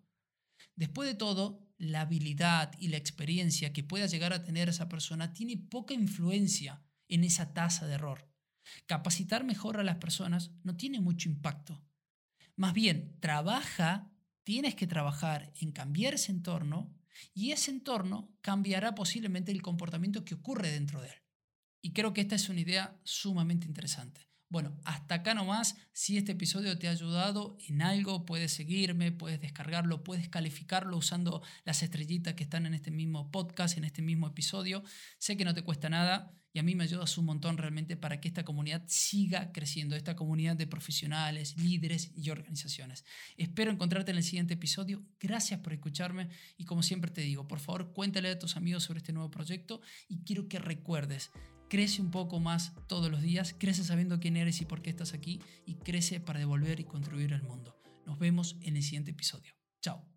Después 0.75 1.09
de 1.09 1.15
todo, 1.15 1.67
la 1.79 2.03
habilidad 2.03 2.73
y 2.79 2.89
la 2.89 2.97
experiencia 2.97 3.73
que 3.73 3.85
pueda 3.85 4.07
llegar 4.07 4.33
a 4.33 4.43
tener 4.43 4.69
esa 4.69 4.89
persona 4.89 5.33
tiene 5.33 5.57
poca 5.57 5.95
influencia 5.95 6.83
en 7.09 7.25
esa 7.25 7.55
tasa 7.55 7.87
de 7.87 7.95
error. 7.95 8.29
Capacitar 8.87 9.45
mejor 9.45 9.79
a 9.79 9.85
las 9.85 9.99
personas 9.99 10.51
no 10.65 10.77
tiene 10.77 11.01
mucho 11.01 11.29
impacto. 11.29 11.85
Más 12.57 12.73
bien, 12.73 13.17
trabaja 13.21 14.11
tienes 14.47 14.77
que 14.77 14.87
trabajar 14.87 15.53
en 15.61 15.73
cambiar 15.73 16.15
ese 16.15 16.31
entorno 16.31 16.95
y 17.35 17.51
ese 17.51 17.73
entorno 17.73 18.33
cambiará 18.43 18.95
posiblemente 18.95 19.51
el 19.51 19.61
comportamiento 19.61 20.25
que 20.25 20.37
ocurre 20.37 20.71
dentro 20.71 21.03
de 21.03 21.09
él. 21.09 21.15
Y 21.83 21.93
creo 21.93 22.13
que 22.13 22.21
esta 22.21 22.37
es 22.37 22.49
una 22.49 22.61
idea 22.61 22.97
sumamente 23.03 23.67
interesante. 23.67 24.31
Bueno, 24.49 24.79
hasta 24.85 25.17
acá 25.17 25.35
nomás. 25.35 25.75
Si 25.93 26.17
este 26.17 26.31
episodio 26.33 26.79
te 26.79 26.87
ha 26.87 26.93
ayudado 26.93 27.59
en 27.67 27.83
algo, 27.83 28.25
puedes 28.25 28.53
seguirme, 28.53 29.11
puedes 29.11 29.41
descargarlo, 29.41 30.05
puedes 30.05 30.29
calificarlo 30.29 30.97
usando 30.97 31.43
las 31.65 31.83
estrellitas 31.83 32.35
que 32.35 32.45
están 32.45 32.67
en 32.67 32.75
este 32.75 32.93
mismo 32.93 33.33
podcast, 33.33 33.77
en 33.77 33.83
este 33.85 34.01
mismo 34.01 34.29
episodio. 34.29 34.85
Sé 35.19 35.37
que 35.37 35.45
no 35.45 35.55
te 35.55 35.63
cuesta 35.63 35.91
nada 35.91 36.33
y 36.57 36.59
a 36.59 36.63
mí 36.63 36.75
me 36.75 36.85
ayudas 36.85 37.19
un 37.19 37.27
montón 37.27 37.59
realmente 37.59 37.99
para 37.99 38.19
que 38.19 38.29
esta 38.29 38.43
comunidad 38.43 38.83
siga 38.87 39.53
creciendo, 39.53 39.95
esta 39.95 40.17
comunidad 40.17 40.57
de 40.57 40.67
profesionales, 40.67 41.55
líderes 41.59 42.13
y 42.17 42.31
organizaciones. 42.31 43.05
Espero 43.37 43.71
encontrarte 43.71 44.11
en 44.13 44.17
el 44.17 44.23
siguiente 44.23 44.55
episodio. 44.55 45.05
Gracias 45.21 45.61
por 45.61 45.75
escucharme 45.75 46.31
y 46.57 46.65
como 46.65 46.83
siempre 46.83 47.11
te 47.11 47.21
digo, 47.21 47.47
por 47.47 47.61
favor 47.61 47.93
cuéntale 47.93 48.31
a 48.31 48.39
tus 48.39 48.57
amigos 48.57 48.85
sobre 48.85 49.01
este 49.01 49.13
nuevo 49.13 49.31
proyecto 49.31 49.83
y 50.09 50.21
quiero 50.25 50.49
que 50.49 50.59
recuerdes 50.59 51.31
Crece 51.69 52.01
un 52.01 52.13
poco 52.13 52.39
más 52.39 52.73
todos 52.87 53.11
los 53.11 53.23
días, 53.23 53.55
crece 53.59 53.83
sabiendo 53.83 54.21
quién 54.21 54.37
eres 54.37 54.61
y 54.61 54.65
por 54.65 54.83
qué 54.83 54.91
estás 54.91 55.15
aquí 55.15 55.43
y 55.67 55.75
crece 55.75 56.21
para 56.21 56.39
devolver 56.39 56.79
y 56.79 56.85
contribuir 56.85 57.35
al 57.35 57.43
mundo. 57.43 57.77
Nos 58.07 58.21
vemos 58.21 58.57
en 58.63 58.77
el 58.77 58.85
siguiente 58.85 59.11
episodio. 59.11 59.53
Chao. 59.83 60.16